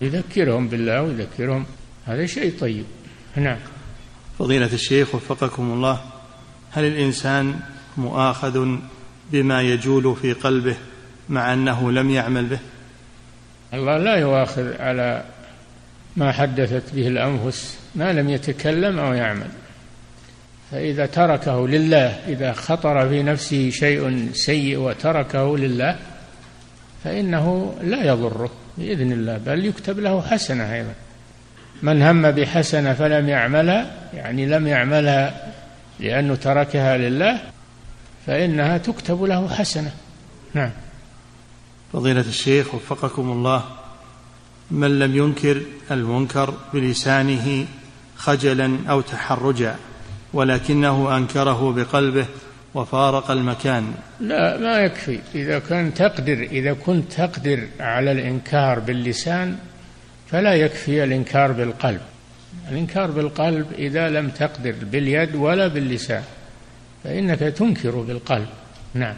[0.00, 1.66] يذكرهم بالله ويذكرهم.
[2.06, 2.84] هذا شيء طيب.
[3.36, 3.58] نعم.
[4.38, 6.00] فضيلة الشيخ وفقكم الله
[6.70, 7.60] هل الإنسان
[7.96, 8.78] مؤاخذ
[9.32, 10.76] بما يجول في قلبه
[11.28, 12.58] مع أنه لم يعمل به؟
[13.74, 15.24] الله لا يؤاخذ على
[16.16, 19.48] ما حدثت به الأنفس ما لم يتكلم أو يعمل.
[20.70, 25.96] فإذا تركه لله إذا خطر في نفسه شيء سيء وتركه لله
[27.04, 30.94] فإنه لا يضره بإذن الله بل يكتب له حسنة أيضا.
[31.82, 35.52] من هم بحسنة فلم يعملها يعني لم يعملها
[36.00, 37.40] لأنه تركها لله
[38.26, 39.90] فإنها تكتب له حسنة.
[40.54, 40.70] نعم.
[41.92, 43.64] فضيلة الشيخ وفقكم الله
[44.70, 47.66] من لم ينكر المنكر بلسانه
[48.18, 49.76] خجلا أو تحرجا
[50.32, 52.26] ولكنه أنكره بقلبه
[52.74, 53.94] وفارق المكان.
[54.20, 55.18] لا ما يكفي.
[55.34, 59.56] إذا كان تقدر إذا كنت تقدر على الإنكار باللسان
[60.30, 62.00] فلا يكفي الإنكار بالقلب.
[62.70, 66.22] الإنكار بالقلب إذا لم تقدر باليد ولا باللسان
[67.04, 68.48] فإنك تنكر بالقلب.
[68.94, 69.14] نعم.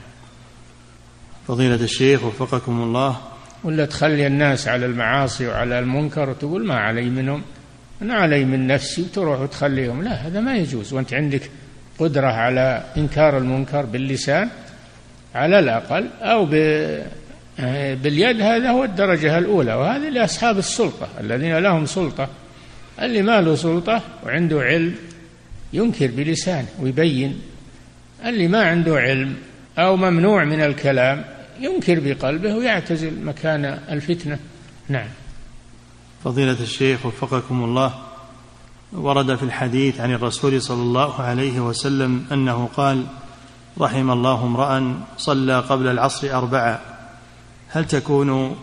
[1.48, 3.16] فضيلة الشيخ وفقكم الله.
[3.64, 7.42] ولا تخلي الناس على المعاصي وعلى المنكر وتقول ما علي منهم.
[8.02, 10.02] أنا علي من نفسي وتروح وتخليهم.
[10.02, 10.92] لا هذا ما يجوز.
[10.92, 11.50] وأنت عندك
[11.98, 14.48] قدرة على إنكار المنكر باللسان
[15.34, 16.44] على الأقل أو
[18.02, 18.40] باليد.
[18.40, 19.74] هذا هو الدرجة الأولى.
[19.74, 22.28] وهذه لأصحاب السلطة الذين لهم سلطة.
[23.02, 24.94] اللي ما له سلطة وعنده علم
[25.72, 27.40] ينكر بلسانه ويبين.
[28.26, 29.34] اللي ما عنده علم
[29.78, 31.24] أو ممنوع من الكلام
[31.60, 34.38] ينكر بقلبه ويعتزل مكان الفتنة.
[34.88, 35.08] نعم.
[36.24, 37.94] فضيلة الشيخ وفقكم الله
[38.92, 43.06] ورد في الحديث عن الرسول صلى الله عليه وسلم أنه قال
[43.80, 46.80] رحم الله امرأ صلى قبل العصر أربعة.
[47.68, 48.56] هل تكون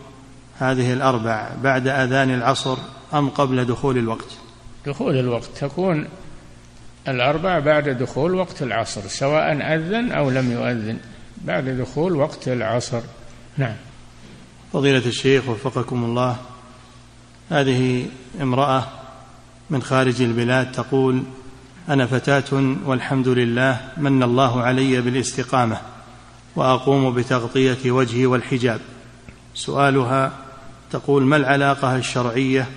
[0.59, 2.77] هذه الأربع بعد أذان العصر
[3.13, 4.37] أم قبل دخول الوقت؟
[4.85, 6.07] دخول الوقت تكون
[7.07, 10.97] الأربع بعد دخول وقت العصر سواء أذن أو لم يؤذن
[11.45, 13.01] بعد دخول وقت العصر.
[13.57, 13.75] نعم.
[14.73, 16.37] فضيلة الشيخ وفقكم الله
[17.49, 18.05] هذه
[18.41, 18.87] امرأة
[19.69, 21.23] من خارج البلاد تقول
[21.89, 25.77] أنا فتاة والحمد لله من الله علي بالاستقامة
[26.55, 28.79] وأقوم بتغطية وجهي والحجاب.
[29.55, 30.31] سؤالها
[30.91, 32.67] تقول ما العلاقة الشرعية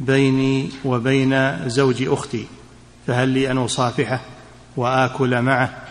[0.00, 2.46] بيني وبين زوج أختي؟
[3.06, 4.20] فهل لي أن أصافحه
[4.76, 5.82] وآكل معه؟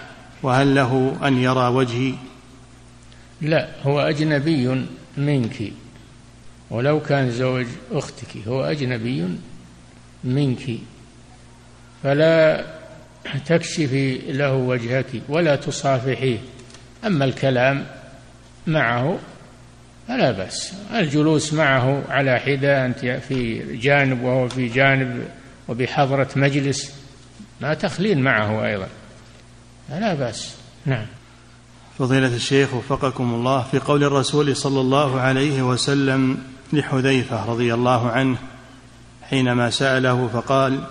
[0.43, 2.13] وهل له أن يرى وجهي؟
[3.41, 4.85] لا هو أجنبي
[5.17, 5.73] منك.
[6.69, 9.27] ولو كان زوج أختك هو أجنبي
[10.23, 10.79] منك
[12.03, 12.65] فلا
[13.45, 16.37] تكشفي له وجهك ولا تصافحيه
[17.05, 17.85] أما الكلام
[18.67, 19.19] معه
[20.07, 20.73] فلا بأس.
[20.93, 25.27] الجلوس معه على حدة أنت في جانب وهو في جانب
[25.67, 26.93] وبحضرة مجلس
[27.61, 28.87] ما تخلين معه أيضا.
[29.89, 30.55] فلا بأس.
[30.85, 31.05] نعم.
[31.99, 36.37] فضيلة الشيخ وفقكم الله في قول الرسول صلى الله عليه وسلم
[36.73, 38.37] لحذيفة رضي الله عنه
[39.29, 40.83] حينما سأله فقال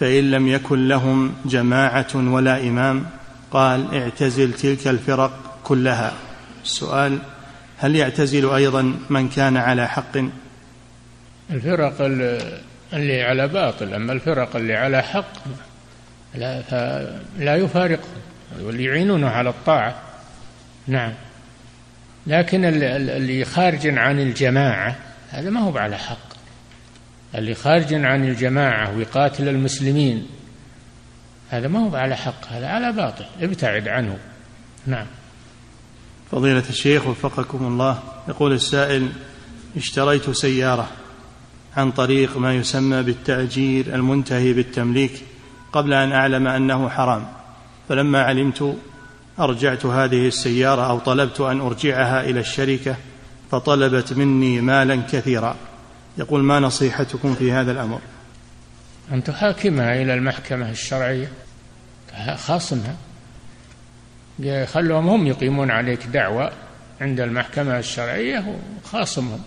[0.00, 3.06] فإن لم يكن لهم جماعة ولا إمام
[3.50, 6.12] قال اعتزل تلك الفرق كلها.
[6.64, 7.18] السؤال
[7.78, 10.16] هل يعتزل أيضا من كان على حق؟
[11.50, 11.94] الفرق
[12.92, 15.32] اللي على باطل أما الفرق اللي على حق
[16.34, 16.62] لا,
[17.38, 18.20] لا يفارقهم
[18.60, 19.94] واللي يعينونه على الطاعة.
[20.86, 21.12] نعم.
[22.26, 24.96] لكن اللي خارج عن الجماعة
[25.34, 26.34] هذا ما هو على حق.
[27.34, 30.26] اللي خارج عن الجماعة ويقاتل المسلمين
[31.50, 34.18] هذا ما هو على حق هذا على باطل ابتعد عنه.
[34.86, 35.06] نعم.
[36.30, 39.08] فضيلة الشيخ وفقكم الله يقول السائل
[39.76, 40.88] اشتريت سيارة
[41.76, 45.22] عن طريق ما يسمى بالتأجير المنتهي بالتمليك
[45.72, 47.26] قبل أن أعلم أنه حرام.
[47.88, 48.76] فلما علمت
[49.40, 52.96] أرجعت هذه السيارة أو طلبت أن أرجعها إلى الشركة
[53.54, 55.56] فطلبت مني مالا كثيرا.
[56.18, 58.00] يقول ما نصيحتكم في هذا الأمر؟
[59.12, 61.28] أن تحاكمها إلى المحكمة الشرعية.
[62.36, 62.96] خاصمها.
[64.64, 66.52] خلوهم هم يقيمون عليك دعوة
[67.00, 69.40] عند المحكمة الشرعية وخاصمهم.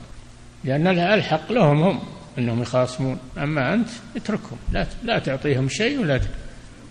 [0.63, 1.99] لأن الحق لهم هم
[2.37, 3.17] أنهم يخاصمون.
[3.37, 4.57] أما أنت اتركهم.
[4.71, 6.21] لا لا تعطيهم شيء ولا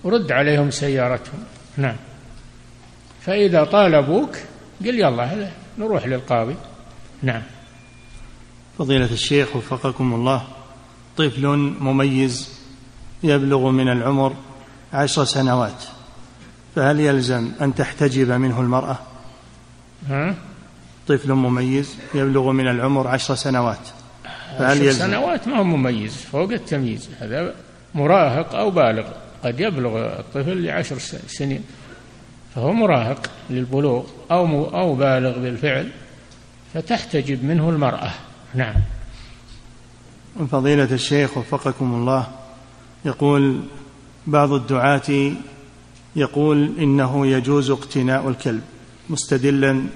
[0.05, 1.45] ورد عليهم سيارتهم.
[1.77, 1.97] نعم.
[3.21, 4.37] فإذا طالبوك
[4.81, 5.49] قل يلا
[5.79, 6.57] نروح للقاضي.
[7.23, 7.43] نعم.
[8.79, 10.47] فضيلة الشيخ وفقكم الله
[11.17, 11.47] طفل
[11.81, 12.49] مميز
[13.23, 14.35] يبلغ من العمر
[14.93, 15.85] عشر سنوات
[16.77, 18.99] فهل يلزم أن تحتجب منه المرأة؟
[20.09, 20.35] ها؟
[21.09, 23.89] طفل مميز يبلغ من العمر عشر سنوات
[24.59, 27.55] فهل يلزم؟ سنوات ما هو مميز فوق التمييز هذا
[27.95, 29.05] مراهق أو بالغ
[29.45, 31.65] قد يبلغ الطفل لعشر سنين
[32.55, 35.91] فهو مراهق للبلوغ أو أو بالغ بالفعل.
[36.77, 38.11] فتحتجب منه المرأة.
[38.55, 38.75] نعم.
[40.51, 42.27] فضيلة الشيخ وفقكم الله
[43.05, 43.61] يقول
[44.27, 45.33] بعض الدعاة
[46.17, 48.63] يقول إنه يجوز اقتناء الكلب
[49.11, 49.87] مستدلا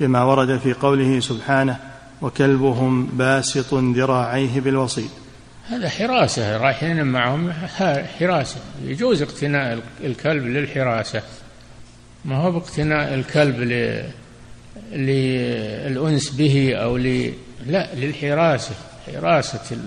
[0.00, 1.76] بما ورد في قوله سبحانه
[2.22, 5.10] وكلبهم باسط ذراعيه بالوصيد
[5.68, 7.52] هذا حراسة رايحين معهم
[8.18, 8.60] حراسة.
[8.84, 11.22] يجوز اقتناء الكلب للحراسة.
[12.24, 13.56] ما هو باقتناء الكلب
[14.92, 17.32] للأنس به أو ل...
[17.66, 18.74] لا للحراسة
[19.06, 19.78] حراسة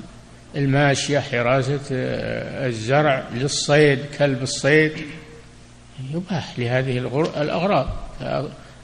[0.55, 4.91] الماشية حراسة الزرع للصيد كلب الصيد.
[6.13, 6.97] يباح لهذه
[7.37, 7.87] الأغراض.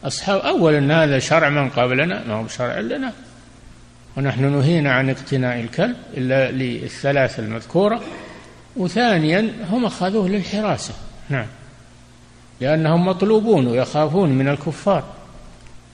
[0.04, 3.14] أصحاب أولا هذا شرع من قبلنا ما هو شرع لنا.
[4.18, 8.02] ونحن نهينا عن اقتناء الكلب إلا للثلاث المذكورة.
[8.78, 10.94] وثانيا هم أخذوه للحراسة.
[11.30, 11.48] نعم.
[12.62, 15.04] لأنهم مطلوبون ويخافون من الكفار.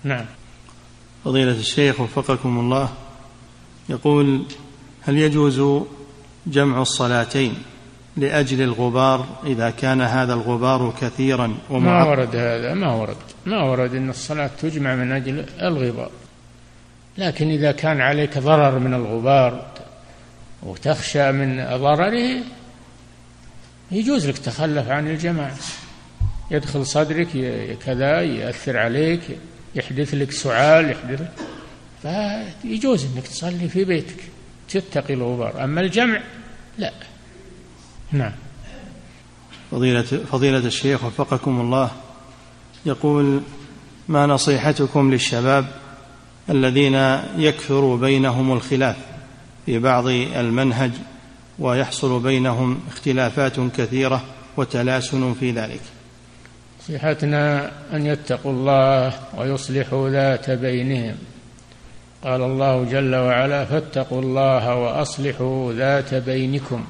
[0.05, 0.25] نعم.
[1.23, 2.89] فضيلة الشيخ وفقكم الله
[3.89, 4.45] يقول
[5.01, 5.83] هل يجوز
[6.47, 7.53] جمع الصلاتين
[8.17, 13.17] لأجل الغبار إذا كان هذا الغبار كثيرا ومع ما ورد هذا ما ورد.
[13.45, 16.11] ما ورد أن الصلاة تجمع من أجل الغبار.
[17.17, 19.65] لكن إذا كان عليك ضرر من الغبار
[20.63, 22.43] وتخشى من ضرره
[23.91, 25.57] يجوز لك تخلف عن الجماعة.
[26.51, 27.27] يدخل صدرك
[27.85, 29.21] كذا يأثر عليك.
[29.75, 31.33] يحدث لك سعال يحدث لك.
[32.61, 34.23] فيجوز إنك تصلي في بيتك
[34.69, 35.63] تتقي الغبار.
[35.63, 36.21] أما الجمع
[36.77, 36.93] لا.
[38.11, 38.31] نعم.
[39.71, 41.91] فضيلة فضيلة الشيخ وفقكم الله
[42.85, 43.41] يقول
[44.07, 45.65] ما نصيحتكم للشباب
[46.49, 46.95] الذين
[47.37, 48.95] يكثر بينهم الخلاف
[49.65, 50.91] في بعض المنهج
[51.59, 54.23] ويحصل بينهم اختلافات كثيرة
[54.57, 55.81] وتلاسن في ذلك؟
[56.85, 61.15] نصيحتنا أن يتقوا الله ويصلحوا ذات بينهم.
[62.23, 66.85] قال الله جل وعلا فاتقوا الله وأصلحوا ذات بينكم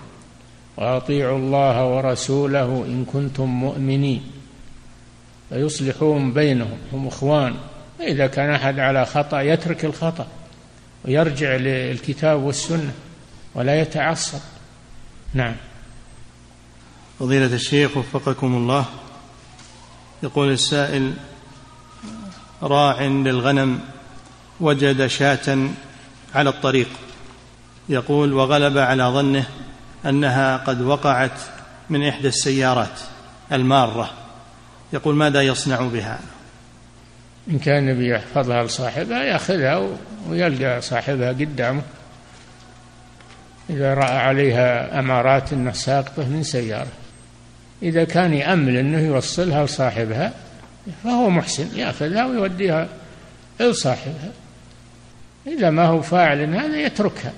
[0.77, 4.23] وأطيعوا الله ورسوله إن كنتم مؤمنين.
[5.49, 7.55] فيصلحون بينهم هم إخوان.
[7.99, 10.27] إذا كان أحد على خطأ يترك الخطأ
[11.05, 12.93] ويرجع للكتاب والسنة
[13.55, 14.39] ولا يتعصب.
[15.33, 15.55] نعم.
[17.19, 18.85] فضيلة الشيخ وفقكم الله.
[20.25, 21.13] يقول السائل
[22.63, 23.79] راع للغنم
[24.59, 25.69] وجد شاة
[26.35, 26.87] على الطريق.
[27.89, 29.45] يقول وغلب على ظنه
[30.05, 31.39] أنها قد وقعت
[31.89, 32.99] من إحدى السيارات
[33.51, 34.09] المارة.
[34.93, 36.19] يقول ماذا يصنع بها؟
[37.49, 39.89] إن كان بيحفظها لصاحبها يأخذها
[40.29, 41.81] ويلقى صاحبها قدامه.
[43.69, 47.04] إذا رأى عليها أمارات إنها ساقطة من سيارة.
[47.83, 50.33] إذا كان يأمل أنه يوصلها لصاحبها
[51.03, 52.87] فهو محسن يأخذها ويوديها
[53.59, 54.31] لصاحبها.
[55.47, 57.33] إذا ما هو فاعل هذا يتركها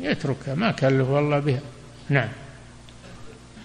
[0.00, 1.60] يتركها ما كلف الله بها.
[2.08, 2.28] نعم.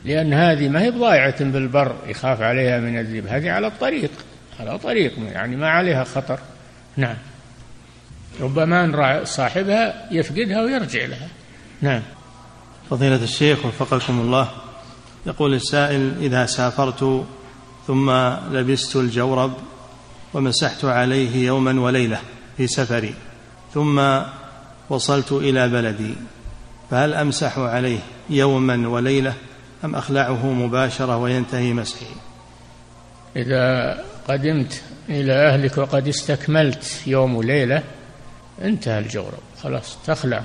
[0.05, 4.11] لأن هذه ما هي بضائعة بالبر يخاف عليها من الذئب هذه على الطريق
[4.59, 6.39] على طريق يعني ما عليها خطر.
[6.97, 7.15] نعم.
[8.41, 11.27] ربما أن صاحبها يفقدها ويرجع لها.
[11.81, 12.01] نعم.
[12.89, 14.49] فضيلة الشيخ وفقكم الله.
[15.25, 17.25] يقول السائل إذا سافرت
[17.87, 18.11] ثم
[18.51, 19.53] لبست الجورب
[20.33, 22.19] ومسحت عليه يوما وليلة
[22.57, 23.13] في سفري
[23.73, 24.19] ثم
[24.89, 26.13] وصلت إلى بلدي
[26.91, 27.99] فهل أمسح عليه
[28.29, 29.33] يوما وليلة
[29.85, 32.05] أم أخلعه مباشرة وينتهي مسحي؟
[33.35, 33.97] إذا
[34.27, 37.83] قدمت إلى أهلك وقد استكملت يوم وليلة
[38.61, 40.43] انتهى الجورب خلاص تخلع.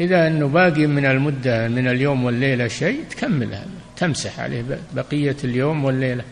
[0.00, 3.64] إذا أنه باقي من المدة من اليوم والليلة شيء تكملها
[3.96, 4.64] تمسح عليه
[4.94, 6.24] بقية اليوم والليلة.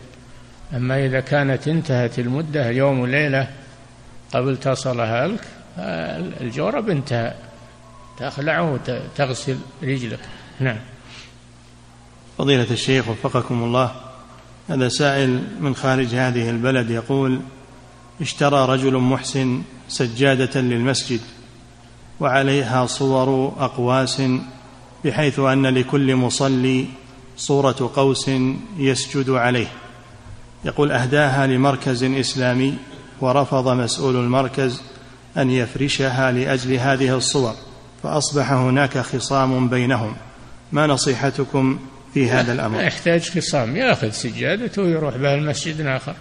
[0.75, 3.47] أما إذا كانت انتهت المدة يوم وليلة
[4.33, 5.41] قبل تصلها لك
[6.41, 7.33] الجورب انتهى
[8.19, 10.19] تخلعه وتغسل رجلك.
[10.59, 10.77] نعم.
[12.37, 13.95] فضيلة الشيخ وفقكم الله.
[14.69, 17.41] هذا سائل من خارج هذه البلد يقول
[18.21, 21.19] اشترى رجل محسن سجادة للمسجد.
[22.19, 24.21] وعليها صور أقواس
[25.05, 26.85] بحيث أن لكل مصلي
[27.37, 28.31] صورة قوس
[28.77, 29.67] يسجد عليه.
[30.65, 32.77] يقول أهداها لمركز إسلامي
[33.21, 34.81] ورفض مسؤول المركز
[35.37, 37.53] أن يفرشها لأجل هذه الصور
[38.03, 40.15] فأصبح هناك خصام بينهم.
[40.71, 41.79] ما نصيحتكم
[42.13, 46.15] في هذا الأمر؟ ما يحتاج خصام يأخذ سجادته ويروح بها المسجد آخر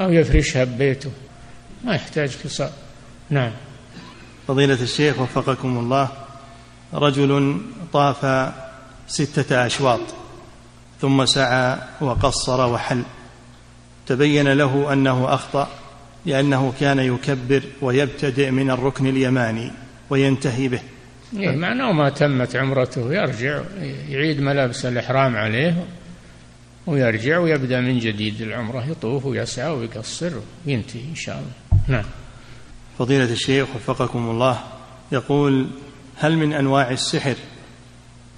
[0.00, 1.10] أو يفرشها ببيته.
[1.84, 2.70] ما يحتاج خصام.
[3.30, 3.50] نعم.
[4.48, 6.08] فضيلة الشيخ وفقكم الله
[6.94, 7.60] رجل
[7.92, 8.52] طاف
[9.08, 10.00] ستة أشواط
[11.00, 13.02] ثم سعى وقصر وحل.
[14.06, 15.68] تبين له أنه أخطأ
[16.26, 19.70] لأنه كان يكبر ويبتدئ من الركن اليماني
[20.10, 20.80] وينتهي به.
[21.36, 23.14] إيه معناه ما تمت عمرته.
[23.14, 23.60] يرجع
[24.08, 25.84] يعيد ملابس الإحرام عليه
[26.86, 30.32] ويرجع ويبدأ من جديد العمرة يطوف ويسعى ويقصر
[30.66, 31.82] وينتهي إن شاء الله.
[31.88, 32.04] نعم.
[32.98, 34.60] فضيلة الشيخ وفقكم الله
[35.12, 35.66] يقول
[36.16, 37.34] هل من أنواع السحر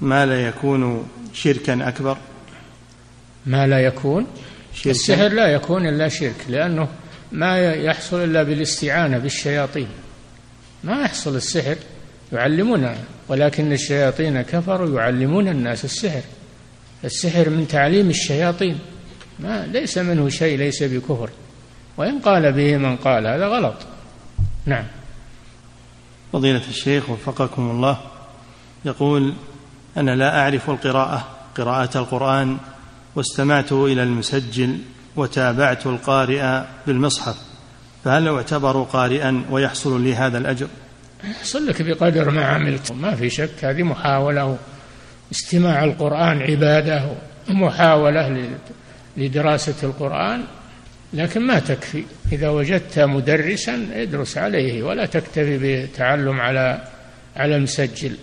[0.01, 2.17] ما لا يكون شركا أكبر؟
[3.47, 4.27] ما لا يكون؟
[4.75, 4.91] شركا.
[4.91, 6.89] السحر لا يكون إلا شرك لأنه
[7.33, 9.89] ما يحصل إلا بالاستعانة بالشياطين.
[10.85, 11.77] ما يحصل السحر
[12.33, 12.95] يعلمون
[13.29, 16.23] ولكن الشياطين كفروا يعلمون الناس السحر.
[17.05, 18.79] السحر من تعليم الشياطين.
[19.39, 21.31] ما ليس منه شيء ليس بكفر.
[21.97, 23.77] وإن قال به من قال هذا غلط.
[24.69, 24.85] نعم.
[26.33, 27.99] فضيلة الشيخ وفقكم الله
[28.85, 29.35] يقول
[29.97, 32.59] أنا لا أعرف القراءة قراءة القرآن
[33.15, 34.79] واستمعت إلى المسجل
[35.17, 37.37] وتابعت القارئ بالمصحف
[38.05, 40.69] فهل أعتبر قارئا ويحصل لي هذا الأجر؟
[41.25, 42.93] يحصل لك بقدر ما عملت.
[42.93, 44.59] ما في شك هذه محاولة
[45.33, 47.11] استماع القرآن عبادة
[47.51, 48.51] ومحاولة
[49.17, 50.45] لدراسة القرآن.
[51.13, 52.05] لكن ما تكفي.
[52.33, 56.89] إذا وجدت مدرسا ادرس عليه ولا تكتفي بتعلم على
[57.37, 58.17] على المسجل.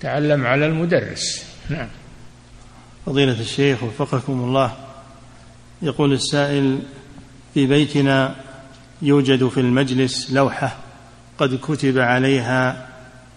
[0.00, 1.44] تعلم على المدرس.
[1.70, 1.88] نعم.
[3.06, 4.72] فضيلة الشيخ وفقكم الله
[5.82, 6.78] يقول السائل
[7.54, 8.34] في بيتنا
[9.02, 10.76] يوجد في المجلس لوحة
[11.38, 12.88] قد كتب عليها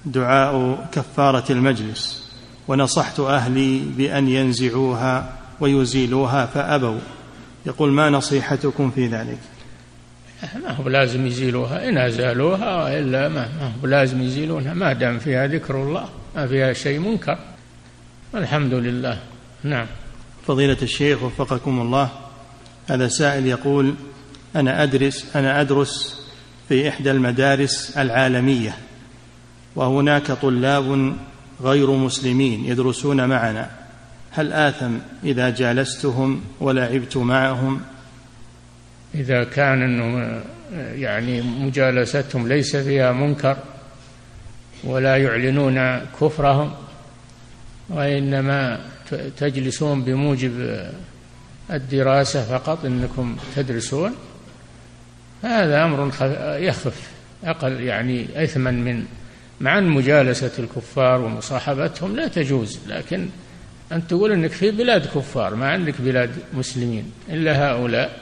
[0.06, 2.32] دعاء كفارة المجلس
[2.68, 7.00] ونصحت أهلي بأن ينزعوها ويزيلوها فأبوا.
[7.68, 9.38] يقول ما نصيحتكم في ذلك؟
[10.64, 15.48] ما هو لازم يزيلوها إن أزالوها وإلا ما, ما هو لازم يزيلونها ما دام فيها
[15.48, 17.38] ذكر الله ما فيها شيء منكر.
[18.36, 19.20] الحمد لله.
[19.64, 19.88] نعم.
[20.48, 22.10] فضيلة الشيخ وفقكم الله
[22.90, 23.96] هذا سائل يقول
[24.56, 26.22] أنا أدرس أنا أدرس
[26.70, 28.78] في إحدى المدارس العالمية
[29.76, 31.16] وهناك طلاب
[31.62, 33.77] غير مسلمين يدرسون معنا.
[34.38, 34.92] هل آثم
[35.24, 37.82] إذا جالستهم ولعبت معهم؟
[39.16, 40.42] إذا كان أنه
[40.94, 43.58] يعني مجالستهم ليس فيها منكر
[44.84, 46.72] ولا يعلنون كفرهم
[47.90, 48.80] وإنما
[49.38, 50.86] تجلسون بموجب
[51.72, 54.16] الدراسة فقط إنكم تدرسون
[55.44, 56.12] هذا أمر
[56.60, 57.12] يخف
[57.44, 59.06] أقل يعني إثما من
[59.62, 63.28] مع أن مجالسة الكفار ومصاحبتهم لا تجوز لكن
[63.92, 68.20] أن تقول أنك في بلاد كفار ما عندك بلاد مسلمين إلا هؤلاء.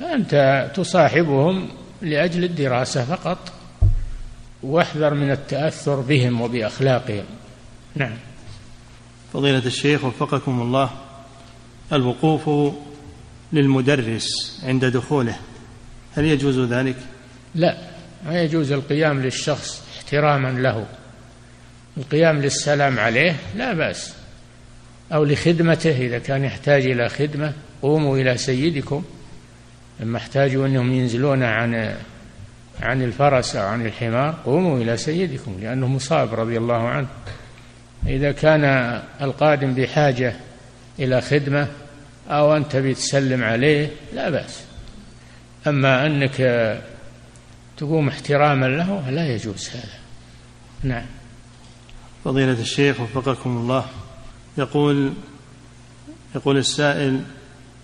[0.00, 1.68] فأنت تصاحبهم
[2.02, 3.52] لأجل الدراسة فقط
[4.62, 7.24] واحذر من التأثر بهم وبأخلاقهم.
[7.94, 8.16] نعم.
[9.32, 10.90] فضيلة الشيخ وفقكم الله
[11.92, 12.74] الوقوف
[13.52, 15.36] للمدرس عند دخوله
[16.16, 16.96] هل يجوز ذلك؟
[17.54, 17.76] لا
[18.26, 20.86] ما يجوز القيام للشخص احتراما له.
[21.96, 24.14] القيام للسلام عليه لا بأس.
[25.12, 27.52] أو لخدمته إذا كان يحتاج إلى خدمة
[27.82, 29.04] قوموا إلى سيدكم.
[30.00, 31.96] لما احتاجوا أنهم ينزلون عن
[32.80, 37.06] عن الفرس أو عن الحمار قوموا إلى سيدكم لأنه مصاب رضي الله عنه.
[38.06, 38.64] إذا كان
[39.20, 40.34] القادم بحاجة
[40.98, 41.68] إلى خدمة
[42.28, 44.64] أو أنت بتسلم عليه لا بأس.
[45.66, 46.36] أما أنك
[47.76, 49.98] تقوم احتراما له لا يجوز هذا.
[50.82, 51.06] نعم.
[52.24, 53.86] فضيلة الشيخ وفقكم الله.
[54.58, 55.12] يقول
[56.34, 57.20] يقول السائل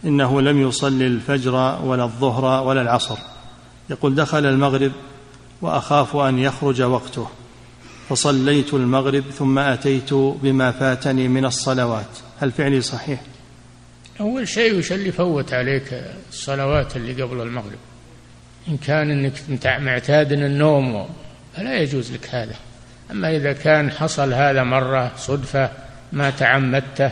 [0.04, 1.54] إنه لم يصلي الفجر
[1.84, 3.18] ولا الظهر ولا العصر.
[3.90, 4.92] يقول دخل المغرب
[5.62, 7.28] وأخاف أن يخرج وقته.
[8.08, 12.18] فصليت المغرب ثم أتيت بما فاتني من الصلوات.
[12.40, 13.20] هل فعلي صحيح؟
[14.20, 17.78] أول شيء وش اللي فوت عليك الصلوات اللي قبل المغرب.
[18.68, 19.32] إن كان أنك
[19.80, 21.08] معتاد النوم
[21.56, 22.54] فلا يجوز لك هذا.
[23.10, 25.70] أما إذا كان حصل هذا مرة صدفة
[26.12, 27.10] ما تعمدته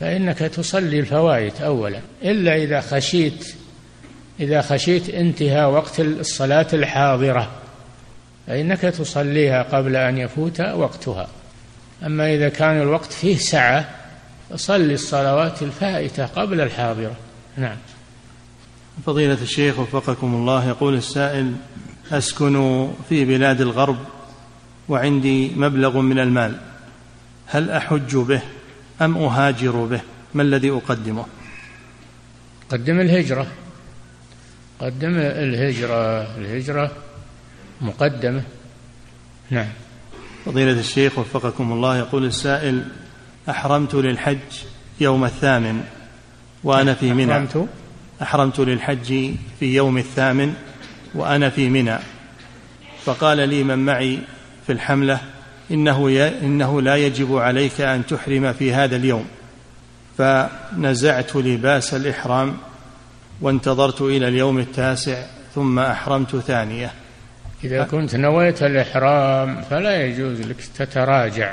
[0.00, 2.00] فإنك تصلي الفوائت أولا.
[2.22, 3.54] إلا إذا خشيت
[4.40, 7.50] إذا خشيت انتهاء وقت الصلاة الحاضرة
[8.46, 11.28] فإنك تصليها قبل أن يفوت وقتها.
[12.06, 13.88] أما إذا كان الوقت فيه سعة
[14.50, 17.16] فصلي الصلوات الفائتة قبل الحاضرة.
[17.56, 17.76] نعم.
[19.06, 21.52] فضيلة الشيخ وفقكم الله يقول السائل
[22.12, 23.96] أسكن في بلاد الغرب
[24.88, 26.56] وعندي مبلغ من المال.
[27.46, 28.42] هل أحج به
[29.02, 30.00] أم أهاجر به؟
[30.34, 31.26] ما الذي أقدمه؟
[32.70, 33.46] قدم الهجرة.
[34.80, 36.22] قدم الهجرة.
[36.38, 36.92] الهجرة
[37.80, 38.42] مقدمة.
[39.50, 39.68] نعم.
[40.44, 42.84] فضيلة الشيخ وفقكم الله يقول السائل
[43.50, 44.38] أحرمت للحج
[45.00, 45.84] يوم الثامن
[46.64, 47.32] وأنا في منى.
[47.32, 47.68] أحرمت؟
[48.22, 49.30] أحرمت للحج
[49.60, 50.54] في يوم الثامن
[51.14, 51.98] وأنا في منى.
[53.04, 54.18] فقال لي من معي
[54.66, 55.35] في الحملة؟
[55.70, 59.26] إنه, إنه لا يجب عليك أن تحرم في هذا اليوم.
[60.18, 62.56] فنزعت لباس الإحرام
[63.40, 65.22] وانتظرت إلى اليوم التاسع
[65.54, 66.90] ثم أحرمت ثانية.
[67.64, 71.52] إذا كنت نويت الإحرام فلا يجوز لك تتراجع.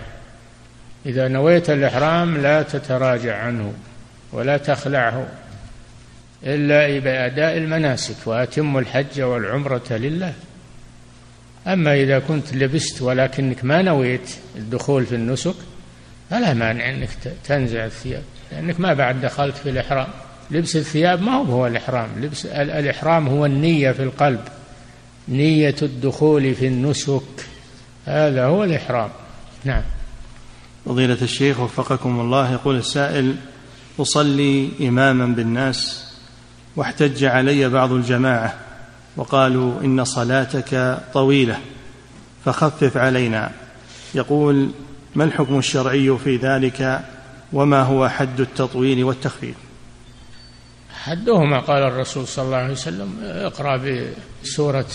[1.05, 3.73] إذا نويت الإحرام لا تتراجع عنه
[4.31, 5.27] ولا تخلعه
[6.43, 10.33] إلا بأداء المناسك وأتم الحج والعمرة لله.
[11.67, 15.55] أما إذا كنت لبست ولكنك ما نويت الدخول في النسك
[16.29, 17.09] فلا مانع أنك
[17.43, 20.07] تنزع الثياب لأنك ما بعد دخلت في الإحرام.
[20.51, 24.39] لبس الثياب ما هو هو الإحرام لبس الإحرام هو النية في القلب
[25.27, 27.21] نية الدخول في النسك
[28.05, 29.09] هذا هو الإحرام.
[29.65, 29.83] نعم.
[30.85, 33.35] فضيلة الشيخ وفقكم الله يقول السائل
[33.99, 36.07] أصلي إماما بالناس
[36.75, 38.55] واحتج علي بعض الجماعة
[39.17, 41.59] وقالوا إن صلاتك طويلة
[42.45, 43.51] فخفف علينا.
[44.15, 44.71] يقول
[45.15, 47.01] ما الحكم الشرعي في ذلك
[47.53, 49.55] وما هو حد التطويل والتخفيف؟
[50.93, 53.81] حدهما قال الرسول صلى الله عليه وسلم اقرأ
[54.43, 54.85] بسورة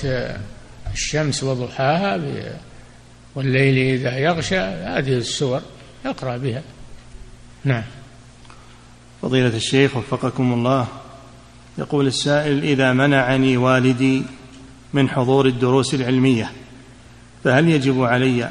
[0.92, 2.20] الشمس وضحاها
[3.34, 5.60] والليل إذا يغشى هذه السور
[6.06, 6.62] اقرأ بها.
[7.64, 7.84] نعم.
[9.22, 10.86] فضيلة الشيخ وفقكم الله.
[11.78, 14.22] يقول السائل إذا منعني والدي
[14.92, 16.50] من حضور الدروس العلمية
[17.44, 18.48] فهل يجب علي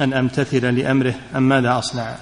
[0.00, 2.14] أن أمتثل لأمره أم ماذا أصنع؟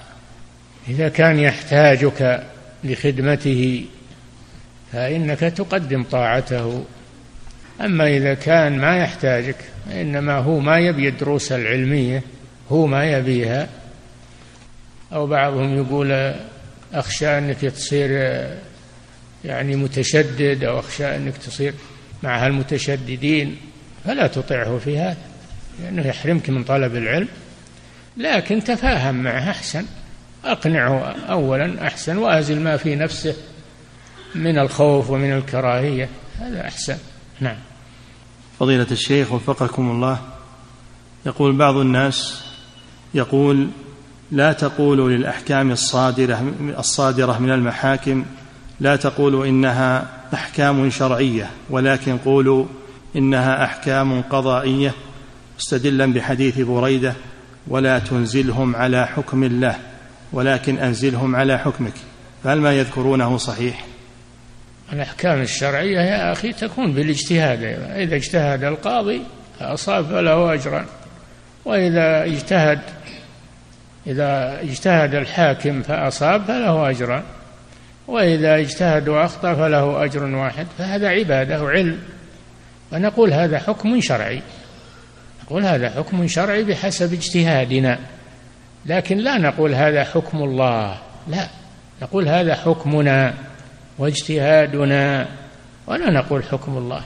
[0.89, 2.47] إذا كان يحتاجك
[2.85, 3.85] لخدمته
[4.93, 6.85] فإنك تقدم طاعته.
[7.81, 9.57] أما إذا كان ما يحتاجك
[9.93, 12.23] إنما هو ما يبي الدروس العلمية
[12.71, 13.69] هو ما يبيها.
[15.13, 16.35] أو بعضهم يقول
[16.93, 18.11] أخشى أنك تصير
[19.45, 21.75] يعني متشدد أو أخشى أنك تصير
[22.23, 23.57] مع هالمتشددين
[24.05, 25.17] فلا تطعه في هذا
[25.83, 27.29] لأنه يحرمك من طلب العلم.
[28.17, 29.87] لكن تفاهم معه أحسن
[30.45, 30.99] أقنعه
[31.29, 33.37] أولا أحسن وأزل ما في نفسه
[34.35, 36.09] من الخوف ومن الكراهية
[36.41, 36.97] هذا أحسن.
[37.41, 37.57] نعم.
[38.61, 40.19] فضيلة الشيخ وفقكم الله
[41.27, 42.45] يقول بعض الناس
[43.15, 43.69] يقول
[44.31, 48.25] لا تقولوا للأحكام الصادرة الصادرة من المحاكم
[48.81, 52.67] لا تقولوا إنها أحكام شرعية ولكن قولوا
[53.17, 54.95] إنها أحكام قضائية
[55.59, 57.15] مستدلا بحديث بريدة
[57.69, 59.77] ولا تنزلهم على حكم الله
[60.33, 61.93] ولكن أنزلهم على حكمك.
[62.45, 63.85] فهل ما يذكرونه صحيح؟
[64.93, 67.63] الأحكام الشرعية يا أخي تكون بالاجتهاد
[67.97, 69.23] إذا اجتهد القاضي
[69.61, 70.87] فأصاب فله أجران
[71.65, 72.81] وإذا اجتهد
[74.07, 77.23] إذا اجتهد الحاكم فأصاب فله أجران
[78.09, 81.99] وإذا اجتهد وأخطأ فله أجر واحد فهذا عبادة وعلم.
[82.93, 84.43] ونقول هذا حكم شرعي.
[85.45, 87.99] نقول هذا حكم شرعي بحسب اجتهادنا.
[88.87, 90.99] لكن لا نقول هذا حكم الله.
[91.29, 91.49] لا
[92.03, 93.35] نقول هذا حكمنا
[93.99, 95.27] واجتهادنا
[95.87, 97.03] ولا نقول حكم الله.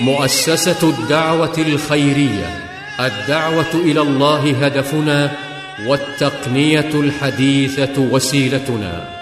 [0.00, 2.46] مؤسسة الدعوة الخيرية.
[3.00, 5.30] الدعوة إلى الله هدفنا
[5.86, 9.15] والتقنية الحديثة وسيلتنا.